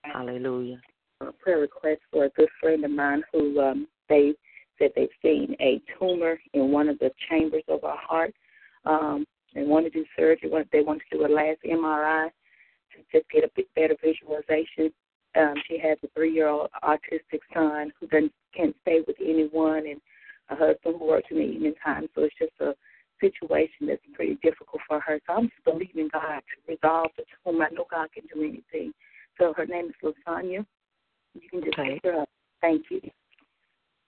Hallelujah. 0.03 0.81
A 1.21 1.31
prayer 1.31 1.59
request 1.59 2.01
for 2.11 2.25
a 2.25 2.29
good 2.29 2.49
friend 2.61 2.83
of 2.83 2.91
mine 2.91 3.23
who 3.31 3.59
um, 3.59 3.87
they 4.09 4.33
said 4.77 4.91
they've 4.95 5.09
seen 5.21 5.55
a 5.59 5.81
tumor 5.97 6.39
in 6.53 6.71
one 6.71 6.89
of 6.89 6.99
the 6.99 7.09
chambers 7.29 7.63
of 7.67 7.81
her 7.81 7.95
heart. 7.95 8.33
Um, 8.85 9.25
they 9.53 9.63
want 9.63 9.85
to 9.85 9.89
do 9.89 10.05
surgery. 10.15 10.51
They 10.71 10.81
want 10.81 11.01
to 11.09 11.17
do 11.17 11.25
a 11.25 11.27
last 11.27 11.59
MRI 11.65 12.29
to 12.95 13.17
just 13.17 13.29
get 13.31 13.43
a 13.43 13.49
bit 13.55 13.67
better 13.75 13.95
visualization. 14.03 14.93
Um, 15.35 15.55
she 15.67 15.79
has 15.79 15.97
a 16.03 16.07
three-year-old 16.15 16.69
autistic 16.83 17.39
son 17.53 17.91
who 17.99 18.07
doesn't 18.07 18.31
can't 18.55 18.75
stay 18.81 19.01
with 19.05 19.17
anyone, 19.23 19.85
and 19.87 20.01
a 20.49 20.55
husband 20.55 20.95
who 20.99 21.07
works 21.07 21.27
in 21.31 21.37
the 21.37 21.43
evening 21.43 21.75
time. 21.83 22.07
So 22.15 22.23
it's 22.23 22.35
just 22.39 22.53
a 22.59 22.73
situation 23.19 23.87
that's 23.87 24.01
pretty 24.13 24.37
difficult 24.43 24.81
for 24.87 24.99
her. 24.99 25.19
So 25.27 25.33
I'm 25.33 25.49
just 25.49 25.63
believing 25.65 26.09
God 26.11 26.39
to 26.39 26.71
resolve 26.73 27.11
the 27.17 27.23
tumor. 27.43 27.65
I 27.65 27.73
know 27.73 27.85
God 27.89 28.09
can 28.13 28.23
do 28.33 28.41
anything. 28.41 28.93
So 29.39 29.53
her 29.55 29.65
name 29.65 29.87
is 29.89 29.95
Lasagna. 30.03 30.65
You 31.33 31.49
can 31.49 31.63
just 31.63 31.77
Okay. 31.77 31.95
pick 31.95 32.03
her 32.03 32.21
up. 32.21 32.29
Thank 32.61 32.89
you. 32.89 33.01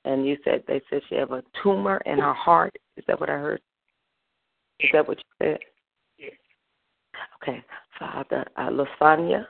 And 0.05 0.25
you 0.25 0.37
said 0.43 0.63
they 0.67 0.81
said 0.89 1.01
she 1.09 1.15
have 1.15 1.31
a 1.31 1.43
tumor 1.61 2.01
in 2.05 2.19
her 2.19 2.33
heart. 2.33 2.75
Is 2.97 3.03
that 3.07 3.19
what 3.19 3.29
I 3.29 3.37
heard? 3.37 3.61
Is 4.79 4.89
that 4.93 5.07
what 5.07 5.17
you 5.17 5.23
said? 5.41 5.59
Yes. 6.17 6.31
Okay. 7.41 7.63
Father, 7.97 8.45
uh, 8.55 8.69
Lasagna. 8.69 9.45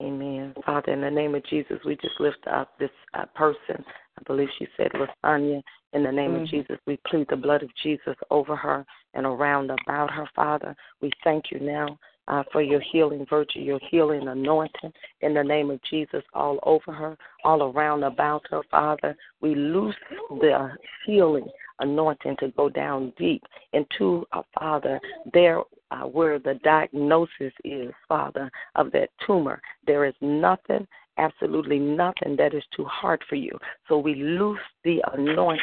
Amen. 0.00 0.54
Father, 0.64 0.92
in 0.92 1.00
the 1.00 1.10
name 1.10 1.34
of 1.34 1.44
Jesus, 1.46 1.78
we 1.84 1.96
just 1.96 2.20
lift 2.20 2.46
up 2.46 2.78
this 2.78 2.90
uh, 3.14 3.24
person. 3.34 3.84
I 4.18 4.22
believe 4.24 4.48
she 4.58 4.66
said 4.76 4.92
Lasagna. 4.92 5.62
In 5.92 6.02
the 6.02 6.12
name 6.12 6.34
of 6.34 6.42
Mhm. 6.42 6.50
Jesus, 6.50 6.78
we 6.86 6.98
plead 6.98 7.28
the 7.28 7.36
blood 7.36 7.62
of 7.62 7.74
Jesus 7.76 8.16
over 8.30 8.54
her 8.54 8.84
and 9.14 9.24
around 9.24 9.70
about 9.70 10.10
her, 10.10 10.26
Father. 10.34 10.76
We 11.00 11.10
thank 11.24 11.50
you 11.50 11.60
now 11.60 11.98
uh, 12.26 12.42
for 12.52 12.60
your 12.60 12.80
healing 12.80 13.24
virtue, 13.24 13.60
your 13.60 13.78
healing 13.78 14.28
anointing. 14.28 14.92
In 15.22 15.32
the 15.32 15.42
name 15.42 15.70
of 15.70 15.80
Jesus, 15.82 16.22
all 16.34 16.58
over 16.64 16.92
her, 16.92 17.16
all 17.44 17.62
around 17.62 18.02
about 18.02 18.46
her, 18.50 18.62
Father. 18.64 19.16
We 19.40 19.54
loose 19.54 19.96
the 20.28 20.76
healing 21.06 21.48
anointing 21.78 22.36
to 22.36 22.48
go 22.48 22.68
down 22.68 23.12
deep 23.16 23.42
into, 23.72 24.26
uh, 24.32 24.42
Father, 24.52 25.00
there 25.32 25.62
uh, 25.90 26.02
where 26.02 26.38
the 26.38 26.54
diagnosis 26.64 27.52
is, 27.64 27.92
Father, 28.06 28.50
of 28.74 28.92
that 28.92 29.08
tumor. 29.26 29.60
There 29.86 30.04
is 30.04 30.14
nothing, 30.20 30.86
absolutely 31.18 31.78
nothing 31.78 32.36
that 32.36 32.54
is 32.54 32.62
too 32.74 32.84
hard 32.84 33.22
for 33.28 33.34
you. 33.34 33.58
So 33.88 33.98
we 33.98 34.14
loose 34.14 34.58
the 34.84 35.02
anointing 35.12 35.60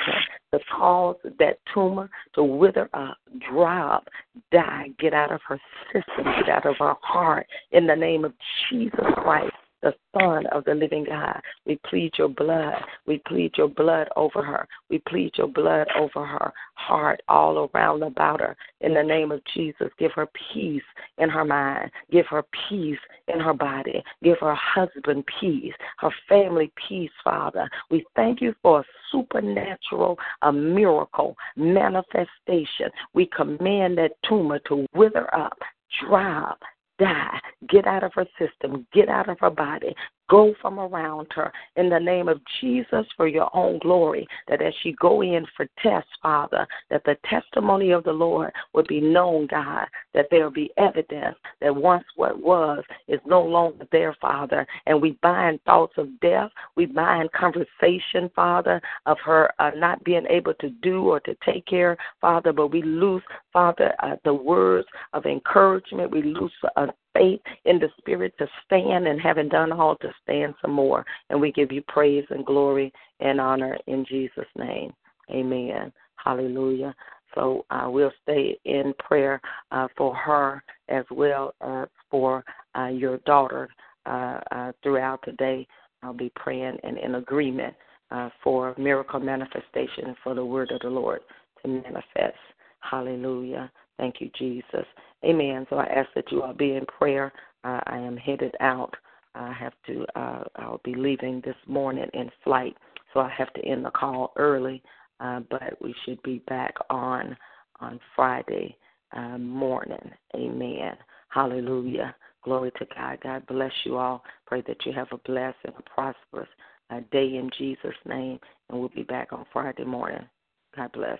to 0.54 0.60
cause 0.76 1.16
that 1.40 1.58
tumor 1.74 2.10
to 2.36 2.44
wither 2.44 2.90
up, 2.94 3.18
drop, 3.50 4.08
die, 4.52 4.90
get 5.00 5.14
out 5.14 5.32
of 5.32 5.42
her 5.48 5.60
system, 5.94 6.26
get 6.40 6.50
out 6.50 6.66
of 6.66 6.76
her 6.80 6.96
heart. 7.02 7.48
In 7.72 7.88
the 7.88 7.96
name 7.96 8.26
of 8.26 8.34
Jesus 8.70 9.06
Christ, 9.16 9.54
the 9.86 9.94
Son 10.18 10.48
of 10.48 10.66
the 10.66 10.74
living 10.74 11.06
God. 11.06 11.40
We 11.68 11.80
plead 11.88 12.14
your 12.18 12.28
blood. 12.28 12.74
We 13.06 13.22
plead 13.28 13.52
your 13.56 13.68
blood 13.68 14.10
over 14.16 14.42
her. 14.42 14.68
We 14.90 14.98
plead 15.08 15.34
your 15.38 15.48
blood 15.48 15.88
over 15.96 16.26
her 16.26 16.52
heart, 16.74 17.22
all 17.30 17.70
around 17.70 18.02
about 18.02 18.40
her. 18.40 18.58
In 18.82 18.96
the 18.96 19.04
name 19.04 19.32
of 19.32 19.42
Jesus, 19.54 19.90
give 20.00 20.12
her 20.14 20.28
peace 20.52 20.82
in 21.20 21.30
her 21.30 21.46
mind. 21.46 21.92
Give 22.12 22.26
her 22.28 22.44
peace 22.68 22.98
in 23.28 23.40
her 23.40 23.54
body. 23.54 24.04
Give 24.24 24.40
her 24.40 24.56
husband 24.56 25.24
peace, 25.40 25.74
her 26.00 26.12
family 26.28 26.72
peace, 26.90 27.12
Father. 27.24 27.70
We 27.92 28.04
thank 28.16 28.42
you 28.42 28.56
for 28.64 28.80
a 28.80 28.86
supernatural, 29.12 30.18
a 30.42 30.52
miracle 30.52 31.36
manifestation. 31.56 32.90
We 33.14 33.28
command 33.28 34.00
that 34.00 34.14
tumor 34.28 34.60
to 34.68 34.88
wither 34.96 35.34
up, 35.36 35.60
dry 36.02 36.42
up, 36.42 36.60
die, 37.00 37.40
get 37.70 37.86
out 37.86 38.04
of 38.04 38.12
her 38.16 38.26
system, 38.40 38.88
get 38.94 39.10
out 39.10 39.30
of 39.30 39.40
her 39.40 39.50
body, 39.50 39.96
go 40.30 40.54
from 40.62 40.80
around 40.80 41.28
her 41.36 41.52
in 41.76 41.90
the 41.90 42.00
name 42.00 42.28
of 42.28 42.42
Jesus 42.62 43.06
for 43.16 43.28
your 43.28 43.50
own 43.56 43.80
glory. 43.80 44.28
That 44.48 44.62
as 44.62 44.74
she 44.82 44.94
go 44.94 45.22
in 45.22 45.46
for 45.56 45.68
tests, 45.82 46.10
Father, 46.22 46.68
that 46.90 47.04
the 47.06 47.18
testimony 47.30 47.92
of 47.92 48.04
the 48.04 48.12
Lord 48.12 48.52
would 48.74 48.88
be 48.88 49.02
known, 49.02 49.48
God, 49.48 49.88
that 50.14 50.28
there 50.32 50.50
be 50.50 50.72
evidence 50.78 51.36
that 51.62 51.76
once 51.76 52.06
what 52.16 52.40
was 52.42 52.84
is 53.08 53.20
no 53.26 53.42
longer 53.42 53.88
there, 53.92 54.16
Father. 54.22 54.66
And 54.86 55.02
we 55.02 55.18
bind 55.22 55.60
thoughts 55.64 55.94
of 55.98 56.20
death, 56.20 56.52
we 56.76 56.86
bind 56.86 57.32
conversation, 57.32 58.30
Father, 58.36 58.82
of 59.06 59.18
her 59.24 59.52
uh, 59.60 59.72
not 59.76 60.04
being 60.04 60.26
able 60.30 60.54
to 60.56 60.70
do 60.82 61.04
or 61.10 61.20
to 61.22 61.36
take 61.46 61.66
care, 61.66 61.98
Father, 62.22 62.54
but 62.54 62.68
we 62.68 62.82
lose, 62.82 63.24
Father, 63.52 63.94
uh, 64.02 64.16
the 64.24 64.34
words 64.34 64.88
of 65.14 65.26
encouragement. 65.26 66.12
We 66.12 66.22
lose 66.24 66.52
uh, 66.76 66.88
faith 67.16 67.42
in 67.66 67.80
the 67.80 67.88
spirit 67.98 68.34
to 68.38 68.48
stand 68.66 69.08
and 69.08 69.20
having 69.20 69.50
done 69.50 69.72
all 69.72 69.96
to 69.98 70.10
stand 70.24 70.54
some 70.62 70.72
more. 70.72 71.06
And 71.30 71.40
we 71.40 71.52
give 71.52 71.72
you 71.72 71.82
praise 71.88 72.26
and 72.30 72.46
glory 72.46 72.92
and 73.20 73.40
honor 73.40 73.78
in 73.88 74.06
Jesus' 74.06 74.46
name. 74.58 74.94
Amen. 75.32 75.92
Hallelujah. 76.24 76.94
So 77.34 77.66
uh, 77.70 77.88
we'll 77.88 78.12
stay 78.24 78.58
in 78.66 78.94
prayer 79.00 79.42
uh, 79.72 79.88
for 79.98 80.16
her 80.16 80.64
as 80.90 81.06
well 81.12 81.54
as 81.62 81.88
for 82.10 82.44
uh, 82.78 82.88
your 82.88 83.18
daughter 83.20 83.70
uh, 84.06 84.40
uh, 84.52 84.72
throughout 84.84 85.24
the 85.26 85.34
day. 85.34 85.68
I'll 86.04 86.14
be 86.14 86.32
praying 86.36 86.78
and 86.84 86.98
in 86.98 87.16
agreement 87.16 87.74
uh, 88.12 88.30
for 88.44 88.76
miracle 88.78 89.20
manifestation 89.20 90.16
for 90.24 90.36
the 90.36 90.46
word 90.46 90.72
of 90.72 90.82
the 90.82 90.90
Lord 90.90 91.22
to 91.62 91.68
manifest. 91.68 92.38
Hallelujah. 92.80 93.72
Thank 93.98 94.16
you, 94.20 94.30
Jesus. 94.38 94.86
Amen. 95.26 95.66
So 95.70 95.78
I 95.78 95.86
ask 95.86 96.10
that 96.16 96.32
you 96.32 96.44
all 96.44 96.54
be 96.54 96.74
in 96.74 96.86
prayer. 96.86 97.34
Uh, 97.64 97.80
I 97.88 97.98
am 97.98 98.16
headed 98.16 98.56
out. 98.60 98.94
I 99.34 99.52
have 99.54 99.74
to. 99.88 100.06
Uh, 100.16 100.44
I'll 100.58 100.82
be 100.84 100.96
leaving 100.96 101.42
this 101.44 101.56
morning 101.68 102.10
in 102.14 102.30
flight, 102.44 102.76
so 103.14 103.20
I 103.20 103.30
have 103.30 103.52
to 103.54 103.66
end 103.66 103.84
the 103.84 103.92
call 103.92 104.32
early. 104.38 104.82
Uh, 105.20 105.42
but 105.50 105.82
we 105.82 105.96
should 106.06 106.22
be 106.24 106.40
back 106.48 106.76
on 106.90 107.36
on 107.80 108.00
Friday 108.16 108.78
uh, 109.16 109.38
morning. 109.38 110.12
Amen. 110.36 110.96
Hallelujah. 111.30 112.16
Glory 112.44 112.72
to 112.78 112.86
God. 112.96 113.18
God 113.24 113.46
bless 113.48 113.72
you 113.84 113.98
all. 113.98 114.24
Pray 114.46 114.64
that 114.68 114.86
you 114.86 114.94
have 114.94 115.08
a 115.12 115.18
blessed 115.30 115.58
and 115.66 115.74
a 115.78 115.90
prosperous 115.90 116.50
uh, 116.92 117.00
day 117.12 117.36
in 117.36 117.50
Jesus' 117.58 117.96
name. 118.06 118.40
And 118.70 118.80
we'll 118.80 118.90
be 118.90 119.04
back 119.04 119.34
on 119.34 119.46
Friday 119.52 119.84
morning. 119.84 120.28
God 120.76 120.92
bless. 120.94 121.20